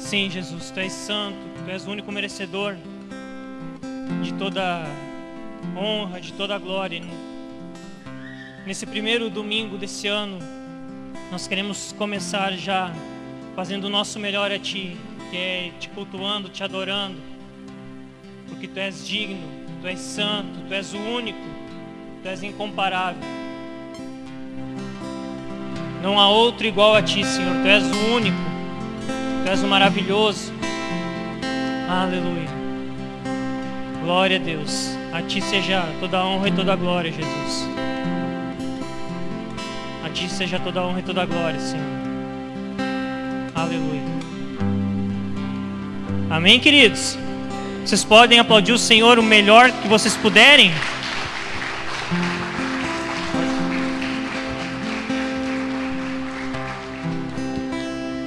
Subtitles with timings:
[0.00, 2.76] Sim, Jesus, tu és santo, tu és o único merecedor
[4.22, 4.84] de toda
[5.76, 7.02] honra, de toda glória.
[8.66, 10.38] Nesse primeiro domingo desse ano,
[11.30, 12.92] nós queremos começar já
[13.54, 14.96] fazendo o nosso melhor a Ti,
[15.30, 17.20] que é te cultuando, te adorando,
[18.48, 19.46] porque Tu és digno,
[19.80, 21.38] Tu és santo, Tu és o único,
[22.22, 23.22] Tu és incomparável.
[26.02, 28.49] Não há outro igual a Ti, Senhor, Tu és o único,
[29.50, 30.52] Tu és maravilhoso.
[31.88, 32.48] Aleluia.
[34.00, 34.96] Glória a Deus.
[35.12, 37.68] A Ti seja toda a honra e toda a glória, Jesus.
[40.04, 41.84] A Ti seja toda a honra e toda a glória, Senhor.
[43.52, 44.02] Aleluia.
[46.30, 47.18] Amém, queridos?
[47.84, 50.70] Vocês podem aplaudir o Senhor o melhor que vocês puderem?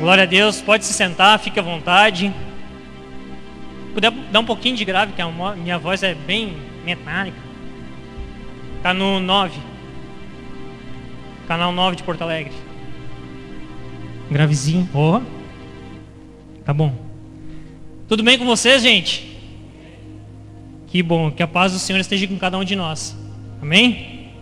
[0.04, 2.36] Glória a Deus, pode se sentar, fique à vontade.
[3.94, 7.38] Puder dar um pouquinho de grave, que a minha voz é bem metálica.
[8.82, 9.58] Tá no 9.
[11.48, 12.52] Canal 9 de Porto Alegre.
[14.30, 14.90] Gravezinho.
[14.94, 15.20] Ó.
[15.20, 15.22] Oh.
[16.66, 16.94] Tá bom.
[18.10, 19.40] Tudo bem com vocês, gente?
[20.88, 23.18] Que bom, que a paz do Senhor esteja com cada um de nós.
[23.62, 24.34] Amém?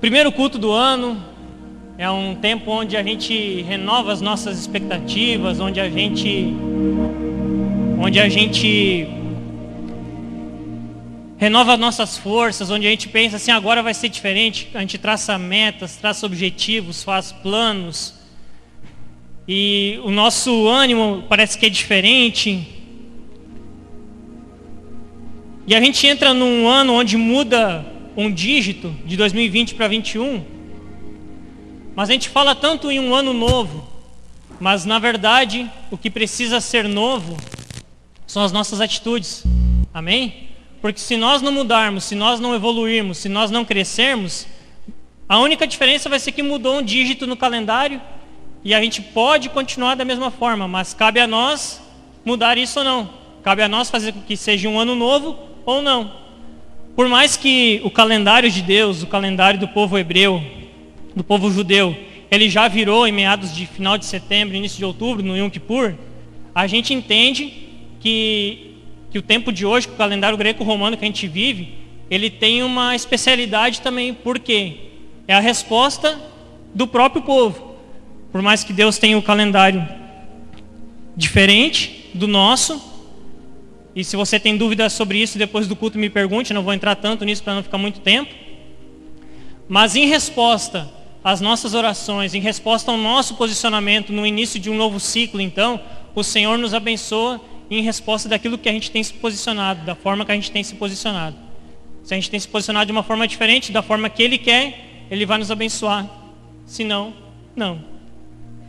[0.00, 1.33] Primeiro culto do ano
[1.96, 6.52] é um tempo onde a gente renova as nossas expectativas, onde a gente
[7.98, 9.06] onde a gente
[11.36, 15.38] renova nossas forças, onde a gente pensa assim, agora vai ser diferente, a gente traça
[15.38, 18.14] metas, traça objetivos, faz planos,
[19.46, 22.66] e o nosso ânimo parece que é diferente.
[25.66, 27.84] E a gente entra num ano onde muda
[28.16, 30.53] um dígito de 2020 para 21.
[31.94, 33.86] Mas a gente fala tanto em um ano novo,
[34.58, 37.36] mas na verdade o que precisa ser novo
[38.26, 39.44] são as nossas atitudes.
[39.92, 40.48] Amém?
[40.80, 44.46] Porque se nós não mudarmos, se nós não evoluirmos, se nós não crescermos,
[45.28, 48.02] a única diferença vai ser que mudou um dígito no calendário
[48.64, 51.80] e a gente pode continuar da mesma forma, mas cabe a nós
[52.24, 53.10] mudar isso ou não.
[53.42, 56.12] Cabe a nós fazer com que seja um ano novo ou não.
[56.96, 60.42] Por mais que o calendário de Deus, o calendário do povo hebreu,
[61.14, 61.96] do povo judeu,
[62.30, 65.94] ele já virou em meados de final de setembro, início de outubro, no Yom Kippur,
[66.54, 67.52] a gente entende
[68.00, 68.74] que
[69.14, 71.72] que o tempo de hoje, o calendário greco-romano que a gente vive,
[72.10, 74.90] ele tem uma especialidade também, porque
[75.28, 76.20] é a resposta
[76.74, 77.76] do próprio povo.
[78.32, 79.88] Por mais que Deus tenha um calendário
[81.16, 82.82] diferente do nosso,
[83.94, 86.96] e se você tem dúvidas sobre isso, depois do culto me pergunte, não vou entrar
[86.96, 88.34] tanto nisso para não ficar muito tempo.
[89.68, 90.90] Mas em resposta
[91.24, 95.80] às nossas orações, em resposta ao nosso posicionamento no início de um novo ciclo, então,
[96.14, 97.40] o Senhor nos abençoa
[97.70, 100.62] em resposta daquilo que a gente tem se posicionado, da forma que a gente tem
[100.62, 101.34] se posicionado.
[102.02, 105.06] Se a gente tem se posicionado de uma forma diferente, da forma que Ele quer,
[105.10, 106.06] Ele vai nos abençoar.
[106.66, 107.14] Se não,
[107.56, 107.82] não.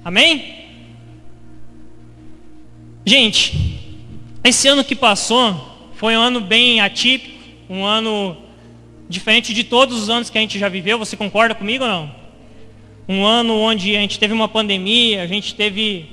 [0.03, 0.63] Amém?
[3.05, 3.81] Gente,
[4.41, 7.37] esse ano que passou foi um ano bem atípico,
[7.69, 8.37] um ano
[9.09, 10.97] diferente de todos os anos que a gente já viveu.
[10.97, 12.24] Você concorda comigo ou não?
[13.07, 16.09] Um ano onde a gente teve uma pandemia, a gente teve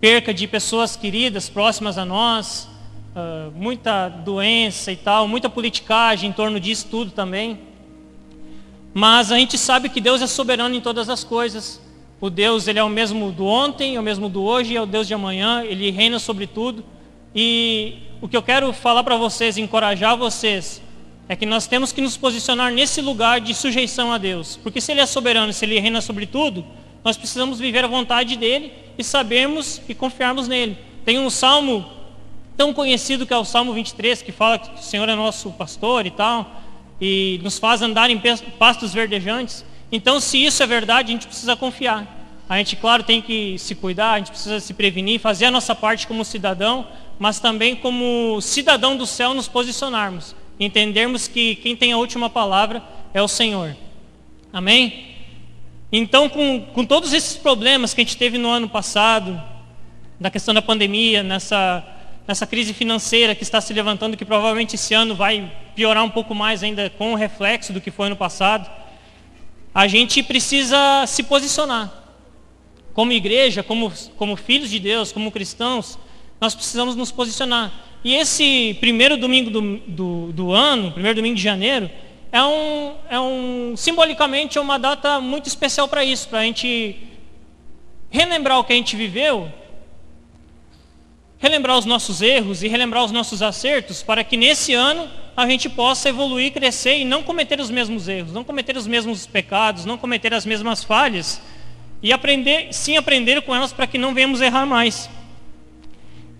[0.00, 2.66] perca de pessoas queridas próximas a nós,
[3.14, 7.58] uh, muita doença e tal, muita politicagem em torno disso tudo também.
[8.94, 11.80] Mas a gente sabe que Deus é soberano em todas as coisas.
[12.20, 14.86] O Deus, ele é o mesmo do ontem, é o mesmo do hoje, é o
[14.86, 16.84] Deus de amanhã, ele reina sobre tudo.
[17.34, 20.81] E o que eu quero falar para vocês, encorajar vocês,
[21.28, 24.58] é que nós temos que nos posicionar nesse lugar de sujeição a Deus.
[24.62, 26.64] Porque se ele é soberano, se ele reina sobre tudo,
[27.04, 30.76] nós precisamos viver a vontade dele e sabermos e confiarmos nele.
[31.04, 31.84] Tem um salmo
[32.56, 36.06] tão conhecido que é o Salmo 23, que fala que o Senhor é nosso pastor
[36.06, 36.62] e tal,
[37.00, 38.20] e nos faz andar em
[38.58, 39.64] pastos verdejantes.
[39.90, 42.20] Então, se isso é verdade, a gente precisa confiar.
[42.48, 45.74] A gente, claro, tem que se cuidar, a gente precisa se prevenir, fazer a nossa
[45.74, 46.86] parte como cidadão,
[47.18, 50.34] mas também como cidadão do céu nos posicionarmos.
[50.58, 52.82] Entendermos que quem tem a última palavra
[53.12, 53.76] é o Senhor.
[54.52, 55.16] Amém?
[55.90, 59.40] Então, com, com todos esses problemas que a gente teve no ano passado,
[60.18, 61.84] da questão da pandemia, nessa,
[62.26, 66.34] nessa crise financeira que está se levantando, que provavelmente esse ano vai piorar um pouco
[66.34, 68.70] mais ainda com o reflexo do que foi no passado,
[69.74, 71.92] a gente precisa se posicionar.
[72.94, 75.98] Como igreja, como, como filhos de Deus, como cristãos,
[76.40, 77.72] nós precisamos nos posicionar.
[78.04, 81.90] E esse primeiro domingo do, do, do ano, primeiro domingo de janeiro,
[82.30, 86.96] é um, é um simbolicamente é uma data muito especial para isso, para a gente
[88.10, 89.50] relembrar o que a gente viveu
[91.42, 95.68] relembrar os nossos erros e relembrar os nossos acertos para que nesse ano a gente
[95.68, 99.98] possa evoluir, crescer e não cometer os mesmos erros, não cometer os mesmos pecados, não
[99.98, 101.42] cometer as mesmas falhas
[102.00, 105.10] e aprender, sim aprender com elas para que não venhamos errar mais.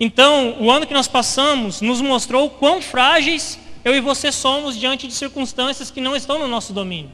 [0.04, 5.06] Então, o ano que nós passamos nos mostrou quão frágeis eu e você somos diante
[5.06, 7.12] de circunstâncias que não estão no nosso domínio.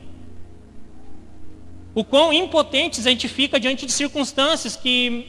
[1.94, 5.26] O quão impotentes a gente fica diante de circunstâncias que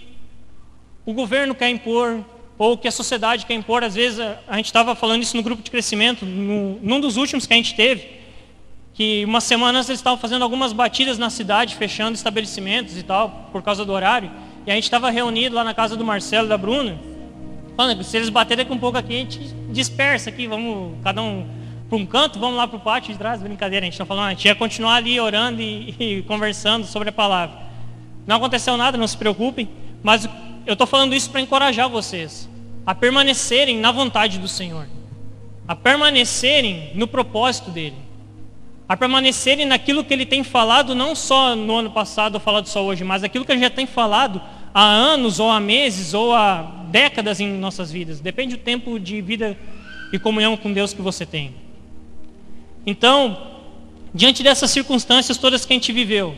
[1.06, 2.23] o governo quer impor,
[2.57, 3.83] ou que a sociedade quer impor.
[3.83, 7.45] Às vezes, a, gente estava falando isso no grupo de crescimento, no, num dos últimos
[7.45, 8.07] que a gente teve,
[8.94, 13.61] que umas semanas eles estavam fazendo algumas batidas na cidade, fechando estabelecimentos e tal, por
[13.61, 14.31] causa do horário.
[14.65, 16.97] E a gente estava reunido lá na casa do Marcelo e da Bruna,
[17.79, 19.39] falando, se eles baterem aqui um pouco aqui, a gente
[19.69, 21.47] dispersa aqui, vamos cada um
[21.87, 24.25] para um canto, vamos lá para o pátio de trás, brincadeira, a gente está falando,
[24.25, 27.55] a gente ia continuar ali orando e, e conversando sobre a palavra.
[28.27, 29.69] Não aconteceu nada, não se preocupem,
[30.03, 30.27] mas
[30.65, 32.49] eu estou falando isso para encorajar vocês
[32.85, 34.85] a permanecerem na vontade do Senhor,
[35.65, 37.95] a permanecerem no propósito dele,
[38.89, 42.83] a permanecerem naquilo que ele tem falado, não só no ano passado ou falado só
[42.83, 44.41] hoje, mas aquilo que ele já tem falado
[44.74, 48.19] há anos, ou há meses, ou há décadas em nossas vidas.
[48.19, 49.57] Depende do tempo de vida
[50.12, 51.54] e comunhão com Deus que você tem.
[52.86, 53.38] Então,
[54.13, 56.36] diante dessas circunstâncias todas que a gente viveu,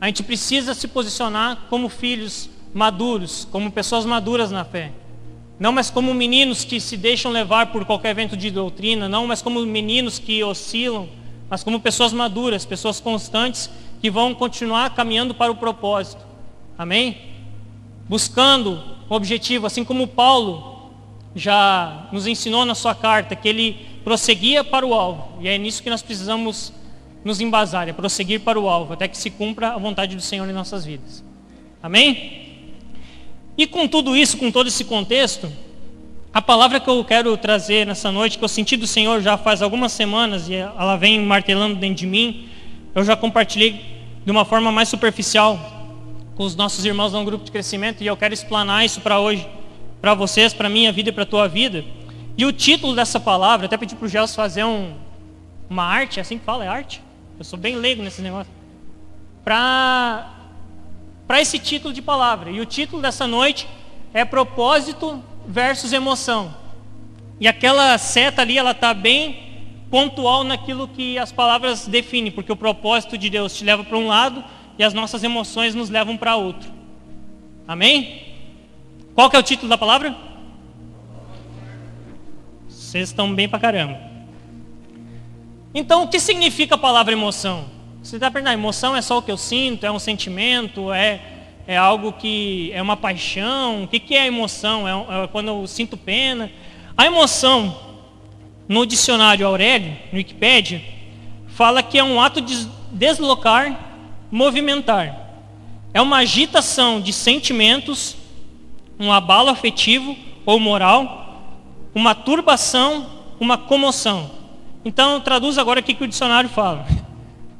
[0.00, 4.90] a gente precisa se posicionar como filhos maduros, como pessoas maduras na fé.
[5.60, 9.40] Não mais como meninos que se deixam levar por qualquer vento de doutrina, não mais
[9.40, 11.08] como meninos que oscilam,
[11.48, 13.70] mas como pessoas maduras, pessoas constantes
[14.00, 16.24] que vão continuar caminhando para o propósito.
[16.76, 17.31] Amém?
[18.08, 20.90] Buscando o objetivo, assim como Paulo
[21.34, 25.40] já nos ensinou na sua carta, que ele prosseguia para o alvo.
[25.40, 26.72] E é nisso que nós precisamos
[27.24, 30.48] nos embasar, é prosseguir para o alvo, até que se cumpra a vontade do Senhor
[30.48, 31.24] em nossas vidas.
[31.82, 32.42] Amém?
[33.56, 35.50] E com tudo isso, com todo esse contexto,
[36.34, 39.60] a palavra que eu quero trazer nessa noite, que eu senti do Senhor já faz
[39.62, 42.48] algumas semanas e ela vem martelando dentro de mim,
[42.94, 45.81] eu já compartilhei de uma forma mais superficial
[46.34, 49.46] com os nossos irmãos no grupo de crescimento e eu quero explanar isso para hoje,
[50.00, 51.84] para vocês, para minha vida e para tua vida.
[52.36, 54.94] E o título dessa palavra, até pedi para o Gelson fazer um,
[55.68, 57.02] uma arte, é assim que fala, é arte?
[57.38, 58.52] Eu sou bem leigo nesse negócio.
[59.44, 60.38] Para
[61.26, 62.50] para esse título de palavra.
[62.50, 63.66] E o título dessa noite
[64.12, 66.54] é propósito versus emoção.
[67.40, 69.52] E aquela seta ali, ela está bem
[69.90, 74.08] pontual naquilo que as palavras definem, porque o propósito de Deus te leva para um
[74.08, 74.44] lado
[74.82, 76.68] e as nossas emoções nos levam para outro.
[77.68, 78.34] Amém?
[79.14, 80.12] Qual que é o título da palavra?
[82.68, 84.00] Vocês estão bem para caramba.
[85.72, 87.66] Então, o que significa a palavra emoção?
[88.02, 91.20] Você está perguntando, emoção é só o que eu sinto, é um sentimento, é,
[91.64, 93.84] é algo que é uma paixão?
[93.84, 94.88] O que, que é emoção?
[94.88, 96.50] É, é quando eu sinto pena?
[96.96, 97.78] A emoção,
[98.66, 100.82] no dicionário Aurélio, no Wikipedia,
[101.46, 103.91] fala que é um ato de deslocar,
[104.32, 105.28] movimentar.
[105.92, 108.16] É uma agitação de sentimentos,
[108.98, 111.44] um abalo afetivo ou moral,
[111.94, 113.06] uma turbação,
[113.38, 114.30] uma comoção.
[114.82, 116.86] Então, traduz agora o que o dicionário fala.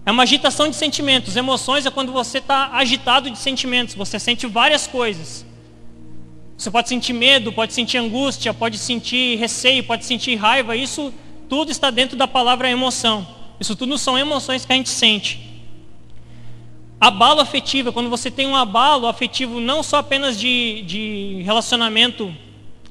[0.07, 1.37] É uma agitação de sentimentos.
[1.37, 3.95] Emoções é quando você está agitado de sentimentos.
[3.95, 5.45] Você sente várias coisas.
[6.57, 10.75] Você pode sentir medo, pode sentir angústia, pode sentir receio, pode sentir raiva.
[10.75, 11.13] Isso
[11.49, 13.27] tudo está dentro da palavra emoção.
[13.61, 15.52] Isso tudo são emoções que a gente sente.
[17.03, 22.33] Abalo afetivo é quando você tem um abalo afetivo não só apenas de, de relacionamento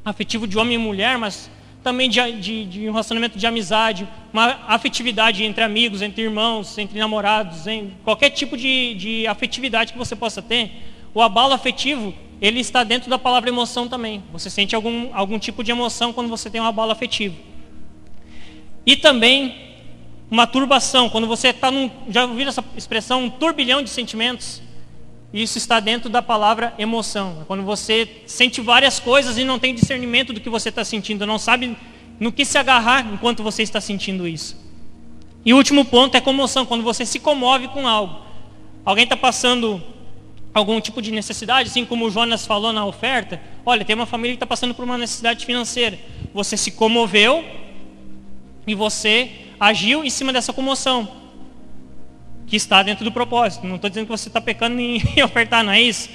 [0.04, 1.50] afetivo de homem e mulher, mas
[1.82, 7.00] também de, de, de, um relacionamento de amizade, uma afetividade entre amigos, entre irmãos, entre
[7.00, 10.70] namorados, em qualquer tipo de, de afetividade que você possa ter,
[11.14, 14.22] o abalo afetivo, ele está dentro da palavra emoção também.
[14.34, 17.38] Você sente algum, algum tipo de emoção quando você tem um abalo afetivo.
[18.86, 19.71] E também
[20.32, 21.92] uma turbação, quando você está num.
[22.10, 24.62] Já ouviram essa expressão, um turbilhão de sentimentos?
[25.34, 27.40] Isso está dentro da palavra emoção.
[27.42, 31.26] É quando você sente várias coisas e não tem discernimento do que você está sentindo,
[31.28, 31.78] não sabe
[32.18, 34.58] no que se agarrar enquanto você está sentindo isso.
[35.44, 38.22] E o último ponto é comoção, quando você se comove com algo.
[38.86, 39.84] Alguém está passando
[40.54, 43.42] algum tipo de necessidade, assim como o Jonas falou na oferta.
[43.66, 46.00] Olha, tem uma família que está passando por uma necessidade financeira.
[46.34, 47.44] Você se comoveu
[48.66, 49.30] e você
[49.62, 51.08] agiu em cima dessa comoção
[52.48, 53.68] que está dentro do propósito.
[53.68, 56.10] Não estou dizendo que você está pecando em ofertar, não é isso.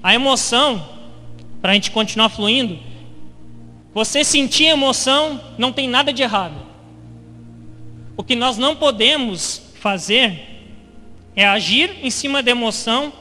[0.00, 0.88] A emoção,
[1.60, 2.78] para a gente continuar fluindo,
[3.92, 6.54] você sentir emoção não tem nada de errado.
[8.16, 10.40] O que nós não podemos fazer
[11.34, 13.12] é agir em cima da emoção,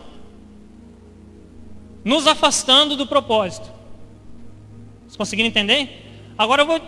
[2.05, 3.67] nos afastando do propósito.
[5.01, 6.33] Vocês conseguiram entender?
[6.37, 6.79] Agora eu vou.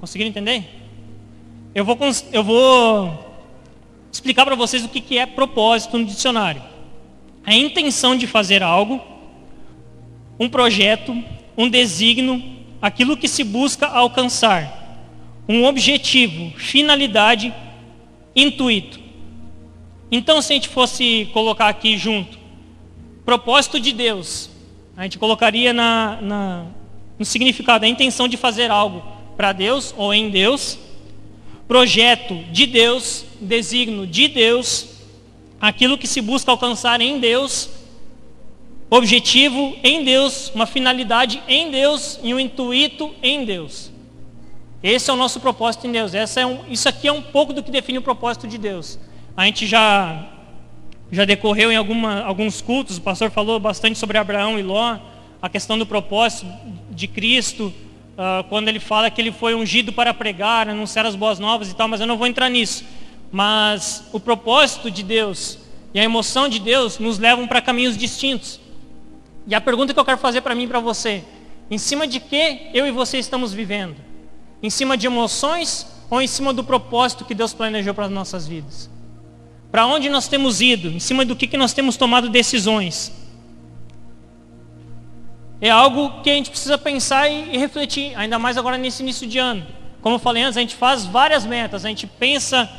[0.00, 0.83] Conseguiram entender?
[1.74, 1.98] Eu vou,
[2.32, 3.46] eu vou
[4.12, 6.62] explicar para vocês o que, que é propósito no dicionário.
[7.44, 9.00] A intenção de fazer algo,
[10.38, 11.12] um projeto,
[11.58, 12.42] um designo,
[12.80, 14.82] aquilo que se busca alcançar,
[15.48, 17.52] um objetivo, finalidade,
[18.36, 19.00] intuito.
[20.12, 22.38] Então, se a gente fosse colocar aqui junto,
[23.24, 24.48] propósito de Deus,
[24.96, 26.66] a gente colocaria na, na
[27.18, 29.02] no significado, a intenção de fazer algo
[29.36, 30.78] para Deus ou em Deus,
[31.66, 34.88] projeto de Deus, designo de Deus,
[35.60, 37.70] aquilo que se busca alcançar em Deus,
[38.90, 43.90] objetivo em Deus, uma finalidade em Deus e um intuito em Deus.
[44.82, 46.12] Esse é o nosso propósito em Deus.
[46.14, 48.98] É um, isso aqui é um pouco do que define o propósito de Deus.
[49.34, 50.28] A gente já,
[51.10, 54.98] já decorreu em alguma, alguns cultos, o pastor falou bastante sobre Abraão e Ló,
[55.40, 56.46] a questão do propósito
[56.90, 57.72] de Cristo,
[58.14, 61.74] uh, quando ele fala que ele foi ungido para pregar, anunciar as boas novas e
[61.74, 62.84] tal, mas eu não vou entrar nisso.
[63.30, 65.58] Mas o propósito de Deus
[65.92, 68.60] e a emoção de Deus nos levam para caminhos distintos.
[69.46, 71.22] E a pergunta que eu quero fazer para mim e para você,
[71.70, 73.96] em cima de que eu e você estamos vivendo?
[74.62, 78.46] Em cima de emoções ou em cima do propósito que Deus planejou para as nossas
[78.46, 78.90] vidas?
[79.70, 80.88] Para onde nós temos ido?
[80.88, 83.12] Em cima do que, que nós temos tomado decisões?
[85.64, 89.26] É algo que a gente precisa pensar e, e, refletir, ainda mais agora nesse início
[89.26, 89.66] de ano.
[90.02, 92.70] Como eu falei antes, a gente faz várias metas, a gente pensa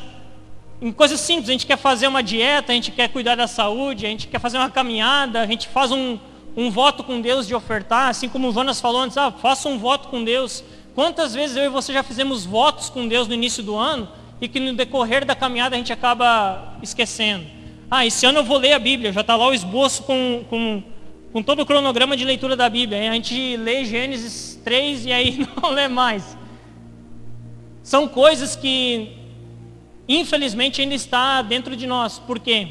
[0.80, 4.06] em coisas simples, a gente quer fazer uma dieta, a gente quer cuidar da saúde,
[4.06, 6.16] a gente quer fazer uma caminhada, a gente faz um,
[6.56, 9.78] um voto com Deus de ofertar, assim como o Jonas falou antes, ah, faça um
[9.78, 10.62] voto com Deus.
[10.94, 14.08] Quantas vezes eu e você já fizemos votos com Deus no início do ano
[14.40, 17.46] e que no decorrer da caminhada a gente acaba esquecendo?
[17.90, 20.84] Ah, esse ano eu vou ler a Bíblia, já está lá o esboço com, com
[21.36, 23.10] com todo o cronograma de leitura da Bíblia.
[23.10, 26.34] A gente lê Gênesis 3 e aí não lê mais.
[27.82, 29.12] São coisas que,
[30.08, 32.18] infelizmente, ainda está dentro de nós.
[32.18, 32.68] Por quê?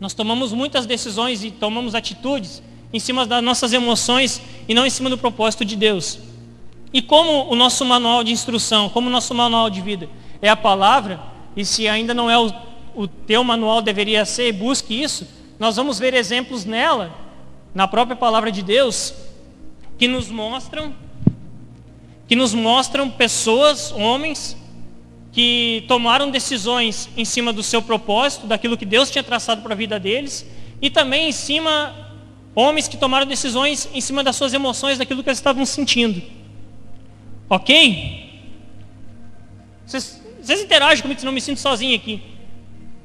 [0.00, 2.60] Nós tomamos muitas decisões e tomamos atitudes
[2.92, 6.18] em cima das nossas emoções e não em cima do propósito de Deus.
[6.92, 10.10] E como o nosso manual de instrução, como o nosso manual de vida
[10.42, 11.20] é a palavra,
[11.54, 12.52] e se ainda não é o,
[12.96, 15.24] o teu manual deveria ser, busque isso,
[15.56, 17.25] nós vamos ver exemplos nela
[17.76, 19.12] na própria palavra de Deus
[19.98, 20.94] que nos mostram
[22.26, 24.56] que nos mostram pessoas, homens
[25.30, 29.76] que tomaram decisões em cima do seu propósito, daquilo que Deus tinha traçado para a
[29.76, 30.46] vida deles,
[30.80, 31.94] e também em cima
[32.54, 36.22] homens que tomaram decisões em cima das suas emoções, daquilo que eles estavam sentindo.
[37.50, 38.40] OK?
[39.84, 42.22] Vocês, vocês interagem comigo, senão eu me sinto sozinho aqui.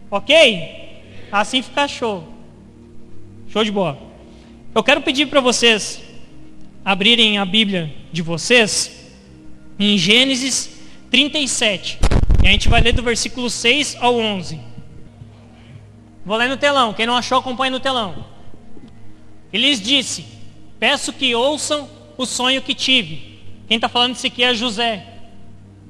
[0.09, 1.27] OK?
[1.29, 2.23] Assim fica show.
[3.49, 4.10] Show de bola.
[4.73, 6.01] Eu quero pedir para vocês
[6.85, 9.11] abrirem a Bíblia de vocês
[9.77, 11.99] em Gênesis 37.
[12.41, 14.61] E a gente vai ler do versículo 6 ao 11.
[16.25, 16.93] Vou ler no telão.
[16.93, 18.25] Quem não achou, acompanhe no telão.
[19.51, 20.25] Ele lhes disse:
[20.79, 23.41] Peço que ouçam o sonho que tive.
[23.67, 25.05] Quem está falando isso aqui é José.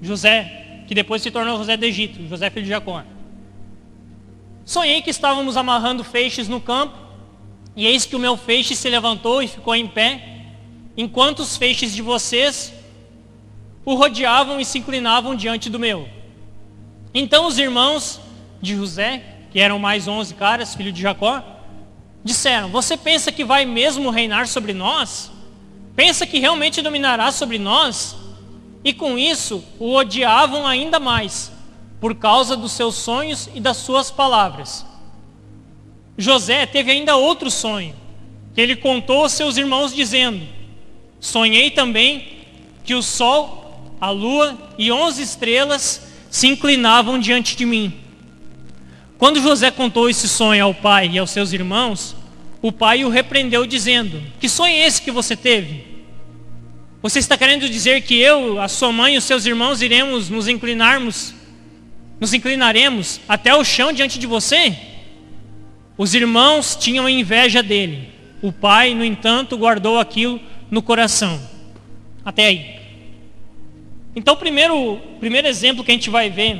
[0.02, 2.28] José, que depois se tornou José do Egito.
[2.28, 3.04] José filho de Jacó.
[4.66, 7.11] Sonhei que estávamos amarrando feixes no campo
[7.76, 10.46] e eis que o meu feixe se levantou e ficou em pé,
[10.98, 12.74] enquanto os feixes de vocês
[13.84, 16.08] o rodeavam e se inclinavam diante do meu.
[17.14, 18.20] Então os irmãos
[18.62, 21.44] de José, que eram mais onze caras, filho de Jacó,
[22.24, 25.32] disseram: Você pensa que vai mesmo reinar sobre nós?
[25.96, 28.16] Pensa que realmente dominará sobre nós?
[28.84, 31.52] E com isso o odiavam ainda mais,
[32.00, 34.86] por causa dos seus sonhos e das suas palavras.
[36.22, 37.96] José teve ainda outro sonho,
[38.54, 40.42] que ele contou aos seus irmãos dizendo:
[41.20, 42.40] Sonhei também
[42.84, 47.94] que o sol, a lua e onze estrelas se inclinavam diante de mim.
[49.18, 52.16] Quando José contou esse sonho ao pai e aos seus irmãos,
[52.62, 55.86] o pai o repreendeu dizendo: Que sonho é esse que você teve?
[57.02, 60.48] Você está querendo dizer que eu, a sua mãe e os seus irmãos iremos nos
[60.48, 61.34] inclinarmos,
[62.20, 64.91] nos inclinaremos até o chão diante de você?
[65.98, 68.10] Os irmãos tinham inveja dele.
[68.42, 71.40] O pai, no entanto, guardou aquilo no coração.
[72.24, 72.80] Até aí.
[74.16, 76.60] Então, o primeiro, primeiro exemplo que a gente vai ver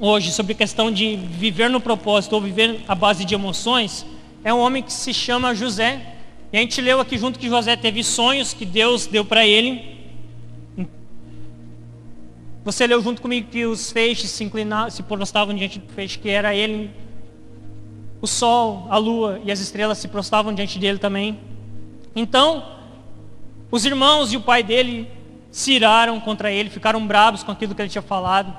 [0.00, 4.06] hoje sobre a questão de viver no propósito ou viver à base de emoções
[4.44, 6.00] é um homem que se chama José.
[6.52, 9.98] E a gente leu aqui junto que José teve sonhos que Deus deu para ele.
[12.64, 16.28] Você leu junto comigo que os feixes se inclinavam, se prostravam diante do feixe que
[16.28, 16.90] era ele
[18.20, 21.38] o sol, a lua e as estrelas se prostravam diante dele também.
[22.14, 22.64] Então,
[23.70, 25.10] Os irmãos e o pai dele
[25.50, 28.54] se iraram contra ele, ficaram bravos com aquilo que ele tinha falado.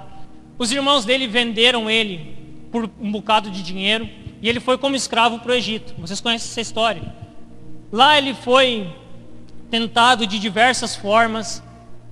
[0.58, 2.38] Os irmãos dele venderam ele
[2.72, 4.08] por um bocado de dinheiro
[4.42, 5.96] e ele foi como escravo para o Egito.
[5.98, 7.02] Vocês conhecem essa história?
[7.92, 8.88] Lá ele foi
[9.72, 11.64] tentado de diversas formas.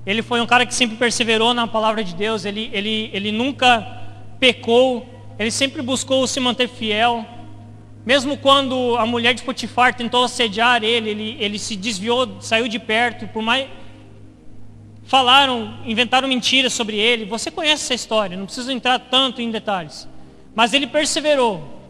[0.06, 2.46] Ele foi um cara que sempre perseverou na palavra de Deus.
[2.46, 3.86] Ele, ele, ele nunca
[4.40, 5.06] pecou.
[5.38, 7.26] Ele sempre buscou se manter fiel.
[8.08, 12.80] Mesmo quando a mulher de Potifar tentou assediar ele, ele, ele se desviou, saiu de
[12.80, 13.28] perto.
[13.28, 13.68] Por mais
[15.04, 17.26] falaram, inventaram mentiras sobre ele.
[17.26, 20.08] Você conhece essa história, não preciso entrar tanto em detalhes.
[20.56, 21.82] Mas ele perseverou.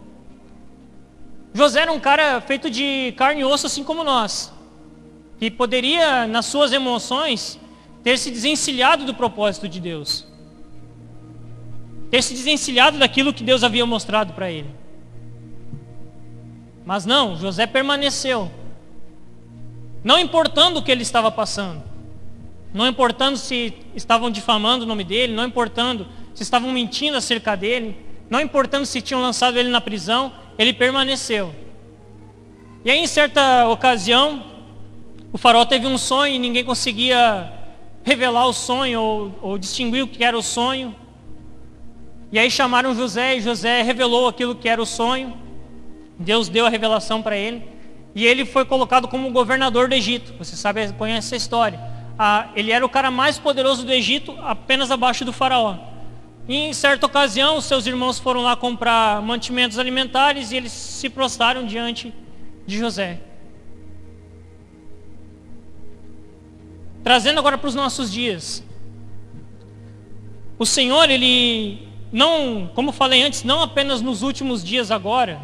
[1.53, 4.51] José era um cara feito de carne e osso assim como nós.
[5.39, 7.59] Que poderia, nas suas emoções,
[8.01, 10.25] ter se desencilhado do propósito de Deus.
[12.09, 14.86] Ter se desencilhado daquilo que Deus havia mostrado para ele.
[16.87, 18.49] Mas não, José permaneceu.
[20.01, 21.83] Não importando o que ele estava passando.
[22.73, 27.97] Não importando se estavam difamando o nome dele, não importando se estavam mentindo acerca dele,
[28.29, 31.53] não importando se tinham lançado ele na prisão, ele permaneceu.
[32.85, 34.41] E aí, em certa ocasião,
[35.33, 37.51] o farol teve um sonho e ninguém conseguia
[38.01, 40.95] revelar o sonho ou, ou distinguir o que era o sonho.
[42.31, 45.46] E aí chamaram José e José revelou aquilo que era o sonho.
[46.19, 47.63] Deus deu a revelação para ele.
[48.15, 50.33] E ele foi colocado como governador do Egito.
[50.39, 51.79] Você sabe, conhece essa história.
[52.17, 55.77] Ah, ele era o cara mais poderoso do Egito, apenas abaixo do faraó.
[56.47, 61.65] E em certa ocasião, seus irmãos foram lá comprar mantimentos alimentares e eles se prostraram
[61.65, 62.13] diante
[62.65, 63.19] de José.
[67.03, 68.63] Trazendo agora para os nossos dias.
[70.57, 75.39] O Senhor, Ele não, como falei antes, não apenas nos últimos dias agora,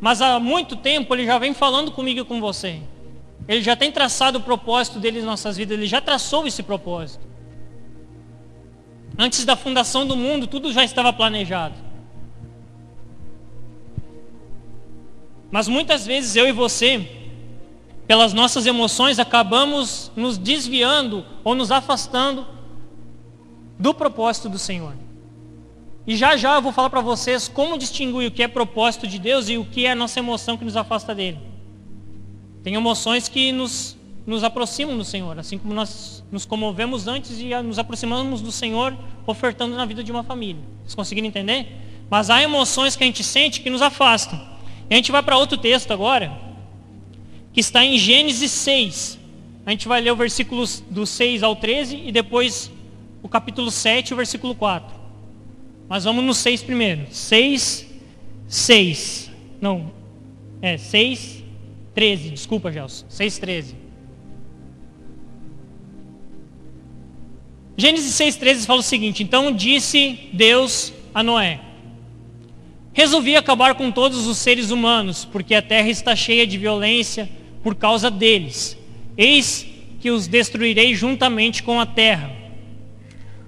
[0.00, 2.80] mas há muito tempo Ele já vem falando comigo e com você.
[3.46, 7.26] Ele já tem traçado o propósito dele em nossas vidas, Ele já traçou esse propósito.
[9.18, 11.74] Antes da fundação do mundo, tudo já estava planejado.
[15.50, 17.08] Mas muitas vezes eu e você,
[18.06, 22.46] pelas nossas emoções, acabamos nos desviando ou nos afastando
[23.78, 25.07] do propósito do Senhor.
[26.08, 29.18] E já já eu vou falar para vocês como distinguir o que é propósito de
[29.18, 31.38] Deus e o que é a nossa emoção que nos afasta dele.
[32.64, 33.94] Tem emoções que nos
[34.26, 38.96] nos aproximam do Senhor, assim como nós nos comovemos antes e nos aproximamos do Senhor
[39.26, 40.62] ofertando na vida de uma família.
[40.80, 41.66] Vocês conseguiram entender?
[42.08, 44.38] Mas há emoções que a gente sente que nos afastam.
[44.88, 46.32] E a gente vai para outro texto agora,
[47.52, 49.18] que está em Gênesis 6.
[49.64, 52.70] A gente vai ler o versículo do 6 ao 13 e depois
[53.22, 54.97] o capítulo 7, o versículo 4.
[55.88, 57.06] Mas vamos no 6 primeiro.
[57.10, 57.86] 6,
[58.46, 59.30] 6.
[59.60, 59.90] Não,
[60.60, 61.44] é 6,
[61.94, 62.30] 13.
[62.30, 63.06] Desculpa, Gelson.
[63.08, 63.88] 6, 13.
[67.80, 71.60] Gênesis 6,13 fala o seguinte: Então disse Deus a Noé:
[72.92, 77.30] Resolvi acabar com todos os seres humanos, porque a terra está cheia de violência
[77.62, 78.76] por causa deles.
[79.16, 79.64] Eis
[80.00, 82.37] que os destruirei juntamente com a terra.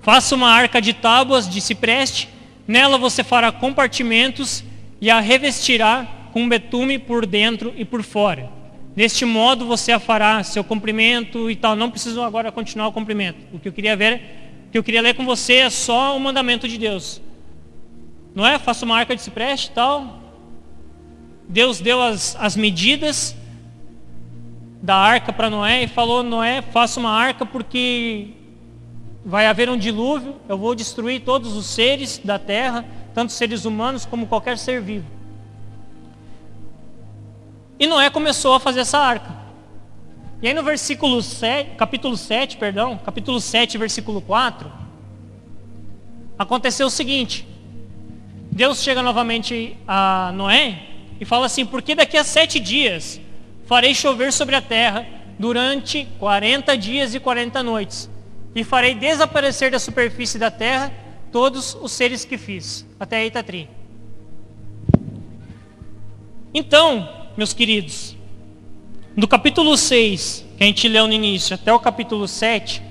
[0.02, 2.28] Faça uma arca de tábuas de cipreste,
[2.66, 4.64] nela você fará compartimentos
[5.00, 8.60] e a revestirá com betume por dentro e por fora
[8.94, 11.76] Neste modo você a fará seu cumprimento e tal.
[11.76, 13.38] Não preciso agora continuar o cumprimento.
[13.52, 14.20] O que eu queria ver,
[14.68, 17.22] o que eu queria ler com você é só o mandamento de Deus.
[18.34, 18.58] Não é?
[18.58, 20.20] Faça uma arca de cipreste e tal.
[21.48, 23.36] Deus deu as, as medidas
[24.82, 28.28] da arca para Noé e falou, Noé, faça uma arca porque
[29.24, 34.04] vai haver um dilúvio, eu vou destruir todos os seres da terra, tanto seres humanos
[34.04, 35.06] como qualquer ser vivo.
[37.78, 39.40] E Noé começou a fazer essa arca.
[40.42, 44.70] E aí no versículo 7, capítulo 7, perdão, capítulo 7, versículo 4,
[46.38, 47.46] aconteceu o seguinte.
[48.50, 50.83] Deus chega novamente a Noé
[51.20, 53.20] e fala assim, porque daqui a sete dias
[53.66, 55.06] farei chover sobre a terra
[55.38, 58.10] durante 40 dias e 40 noites.
[58.54, 60.92] E farei desaparecer da superfície da terra
[61.30, 62.86] todos os seres que fiz.
[62.98, 63.44] Até aí está.
[66.52, 68.16] Então, meus queridos,
[69.16, 72.82] do capítulo 6, que a gente leu no início, até o capítulo 7,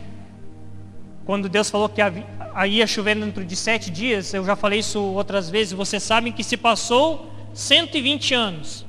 [1.25, 5.49] quando Deus falou que ia chover dentro de sete dias, eu já falei isso outras
[5.49, 8.85] vezes, vocês sabem que se passou 120 anos.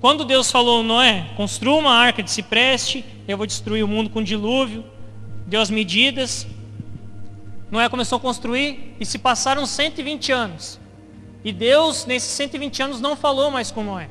[0.00, 4.22] Quando Deus falou, Noé, construa uma arca de cipreste, eu vou destruir o mundo com
[4.22, 4.84] dilúvio,
[5.46, 6.46] deu as medidas,
[7.70, 10.80] Noé começou a construir e se passaram 120 anos.
[11.44, 14.08] E Deus, nesses 120 anos, não falou mais com Noé.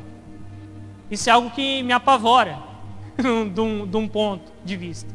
[1.10, 2.74] Isso é algo que me apavora.
[3.54, 5.14] de, um, de um ponto de vista.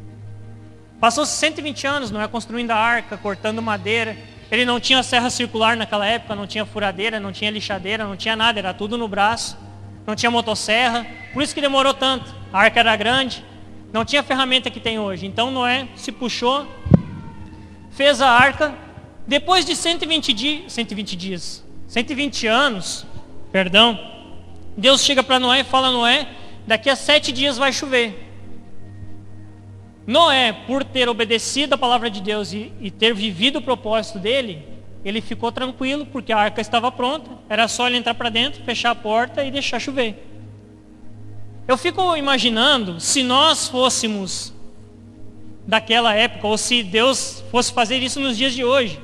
[1.01, 4.17] Passou-se 120 anos, não é construindo a arca, cortando madeira.
[4.51, 8.35] Ele não tinha serra circular naquela época, não tinha furadeira, não tinha lixadeira, não tinha
[8.35, 9.57] nada, era tudo no braço.
[10.07, 12.35] Não tinha motosserra, por isso que demorou tanto.
[12.51, 13.45] A arca era grande,
[13.93, 15.27] não tinha a ferramenta que tem hoje.
[15.27, 16.67] Então Noé se puxou,
[17.91, 18.75] fez a arca.
[19.27, 23.07] Depois de 120 dias, 120 dias, 120 anos,
[23.53, 23.99] perdão,
[24.77, 26.29] Deus chega para Noé e fala: Noé,
[26.67, 28.27] daqui a sete dias vai chover.
[30.07, 34.67] Noé, por ter obedecido a palavra de Deus e, e, ter vivido o propósito dele,
[35.05, 38.91] ele ficou tranquilo, porque a arca estava pronta, era só ele entrar para dentro, fechar
[38.91, 40.17] a porta e deixar chover.
[41.69, 44.53] Eu fico imaginando se nós fôssemos
[45.67, 48.99] daquela época, ou se Deus fosse fazer isso nos dias de hoje.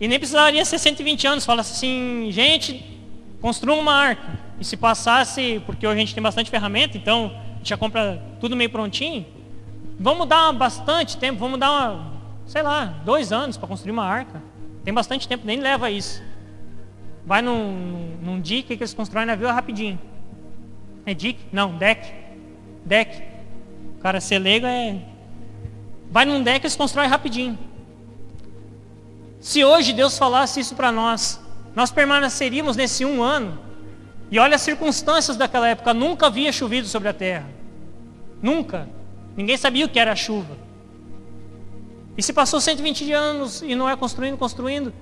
[0.00, 2.82] E nem precisaria ser 120 anos, fala assim, gente,
[3.40, 4.38] construa uma arca.
[4.60, 8.22] E se passasse, porque hoje a gente tem bastante ferramenta, então a gente já compra
[8.40, 9.26] tudo meio prontinho,
[9.98, 12.12] Vamos dar bastante tempo, vamos dar, uma,
[12.46, 14.42] sei lá, dois anos para construir uma arca.
[14.84, 16.22] Tem bastante tempo, nem leva isso.
[17.24, 19.98] Vai num, num dique que eles constroem navio rapidinho.
[21.06, 21.46] É dique?
[21.52, 22.12] Não, deck.
[22.84, 23.22] Deck.
[23.96, 25.00] O cara ser leigo é.
[26.10, 27.56] Vai num deck e eles constroem rapidinho.
[29.40, 31.40] Se hoje Deus falasse isso para nós,
[31.74, 33.58] nós permaneceríamos nesse um ano.
[34.30, 37.48] E olha as circunstâncias daquela época, nunca havia chovido sobre a terra.
[38.42, 38.88] Nunca.
[39.36, 40.56] Ninguém sabia o que era chuva.
[42.16, 44.92] E se passou 120 anos e não é construindo, construindo.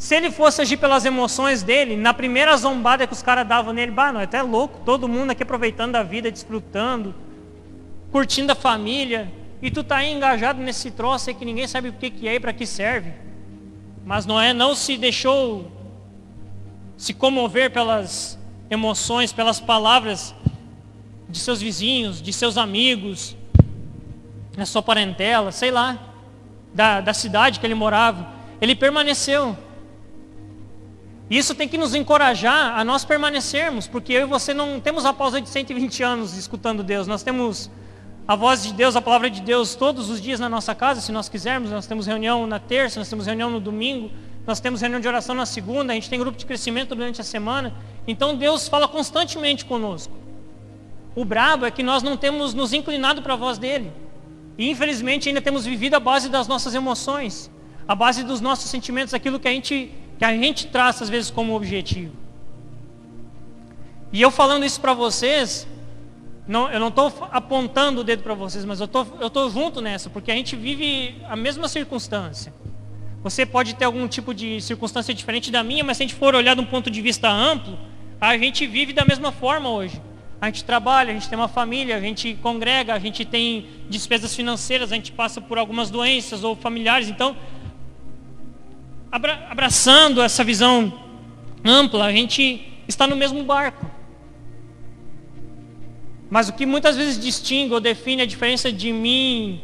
[0.00, 3.92] Se ele fosse agir pelas emoções dele, na primeira zombada que os caras davam nele,
[3.92, 7.14] bah, não, é até louco, todo mundo aqui aproveitando a vida, desfrutando,
[8.10, 11.92] curtindo a família, e tu tá aí engajado nesse troço aí que ninguém sabe o
[11.92, 13.12] que, que é e para que serve.
[14.02, 15.70] Mas Noé não se deixou
[16.96, 18.38] se comover pelas
[18.70, 20.34] emoções, pelas palavras
[21.28, 23.36] de seus vizinhos, de seus amigos,
[24.56, 25.98] da sua parentela, sei lá,
[26.72, 28.26] da, da cidade que ele morava.
[28.62, 29.54] Ele permaneceu.
[31.30, 35.12] Isso tem que nos encorajar a nós permanecermos, porque eu e você não temos a
[35.12, 37.70] pausa de 120 anos escutando Deus, nós temos
[38.26, 41.12] a voz de Deus, a palavra de Deus todos os dias na nossa casa, se
[41.12, 44.10] nós quisermos, nós temos reunião na terça, nós temos reunião no domingo,
[44.46, 47.24] nós temos reunião de oração na segunda, a gente tem grupo de crescimento durante a
[47.24, 47.74] semana,
[48.06, 50.12] então Deus fala constantemente conosco.
[51.14, 53.92] O brabo é que nós não temos nos inclinado para a voz dele.
[54.56, 57.50] E infelizmente ainda temos vivido a base das nossas emoções,
[57.86, 61.30] a base dos nossos sentimentos, aquilo que a gente, que a gente traça às vezes
[61.30, 62.12] como objetivo.
[64.12, 65.66] E eu falando isso para vocês,
[66.46, 70.10] não, eu não estou apontando o dedo para vocês, mas eu tô, estou junto nessa,
[70.10, 72.52] porque a gente vive a mesma circunstância.
[73.22, 76.34] Você pode ter algum tipo de circunstância diferente da minha, mas se a gente for
[76.34, 77.78] olhar de um ponto de vista amplo,
[78.20, 80.02] a gente vive da mesma forma hoje.
[80.38, 84.36] A gente trabalha, a gente tem uma família, a gente congrega, a gente tem despesas
[84.36, 87.08] financeiras, a gente passa por algumas doenças ou familiares.
[87.08, 87.34] Então,
[89.10, 90.92] abraçando essa visão
[91.64, 93.90] ampla, a gente está no mesmo barco.
[96.30, 99.60] Mas o que muitas vezes distingue ou define a diferença de mim,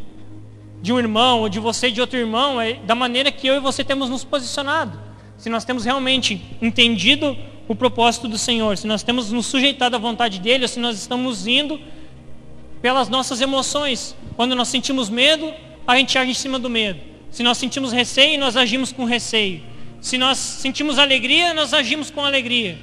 [0.83, 3.61] de um irmão, ou de você de outro irmão, é da maneira que eu e
[3.61, 4.99] você temos nos posicionado.
[5.39, 7.37] Se nós temos realmente entendido
[7.69, 10.99] o propósito do Senhor, se nós temos nos sujeitado à vontade dele, ou se nós
[10.99, 11.81] estamos indo
[12.83, 14.17] pelas nossas emoções.
[14.35, 15.53] Quando nós sentimos medo,
[15.87, 17.16] a gente age em cima do medo.
[17.37, 19.61] Se nós sentimos receio, nós agimos com receio.
[20.01, 22.79] Se nós sentimos alegria, nós agimos com alegria.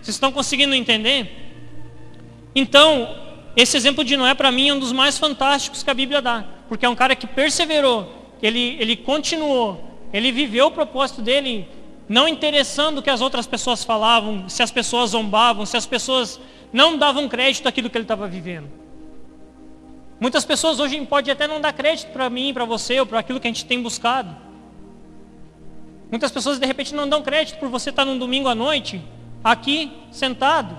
[0.00, 1.30] Vocês estão conseguindo entender?
[2.54, 3.14] Então,
[3.54, 6.46] esse exemplo de Noé para mim é um dos mais fantásticos que a Bíblia dá,
[6.66, 11.68] porque é um cara que perseverou, ele, ele continuou, ele viveu o propósito dele
[12.08, 16.40] não interessando o que as outras pessoas falavam, se as pessoas zombavam, se as pessoas
[16.72, 18.83] não davam crédito àquilo que ele estava vivendo.
[20.24, 23.38] Muitas pessoas hoje podem até não dar crédito para mim, para você, ou para aquilo
[23.38, 24.34] que a gente tem buscado.
[26.10, 29.04] Muitas pessoas de repente não dão crédito por você estar num domingo à noite,
[29.44, 30.78] aqui, sentado,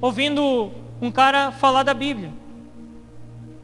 [0.00, 0.70] ouvindo
[1.02, 2.28] um cara falar da Bíblia.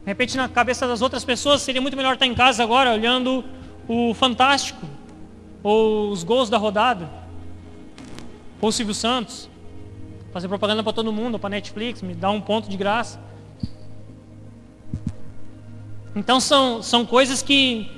[0.01, 3.45] De repente na cabeça das outras pessoas seria muito melhor estar em casa agora, olhando
[3.87, 4.85] o Fantástico,
[5.63, 7.09] ou os gols da rodada,
[8.61, 9.49] ou o Silvio Santos,
[10.33, 13.25] fazer propaganda para todo mundo, para Netflix, me dar um ponto de graça.
[16.17, 17.91] Então são, são coisas que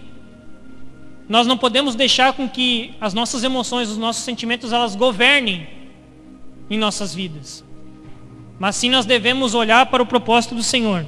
[1.29, 5.69] nós não podemos deixar com que as nossas emoções, os nossos sentimentos, elas governem
[6.69, 7.65] em nossas vidas.
[8.59, 11.07] Mas sim nós devemos olhar para o propósito do Senhor.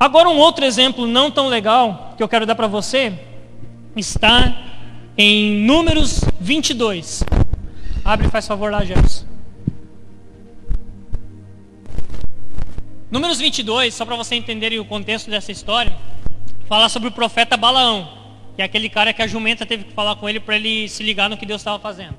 [0.00, 3.16] Agora um outro exemplo não tão legal que eu quero dar para você
[3.94, 4.52] está
[5.16, 7.22] em Números 22.
[8.04, 9.33] Abre, faz favor lá, Jefferson.
[13.10, 15.96] Números 22, só para você entenderem o contexto dessa história,
[16.66, 18.08] fala sobre o profeta Balaão,
[18.56, 21.02] que é aquele cara que a jumenta teve que falar com ele para ele se
[21.02, 22.14] ligar no que Deus estava fazendo.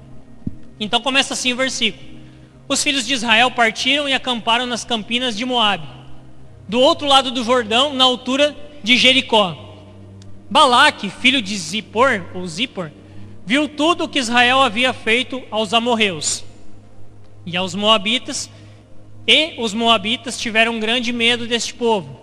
[0.79, 2.15] Então começa assim o versículo.
[2.67, 5.87] Os filhos de Israel partiram e acamparam nas campinas de Moabe,
[6.67, 9.55] do outro lado do Jordão, na altura de Jericó.
[10.49, 12.91] Balaque, filho de Zippor, ou Zippor,
[13.45, 16.43] viu tudo o que Israel havia feito aos amorreus
[17.45, 18.49] e aos moabitas,
[19.27, 22.19] e os moabitas tiveram grande medo deste povo,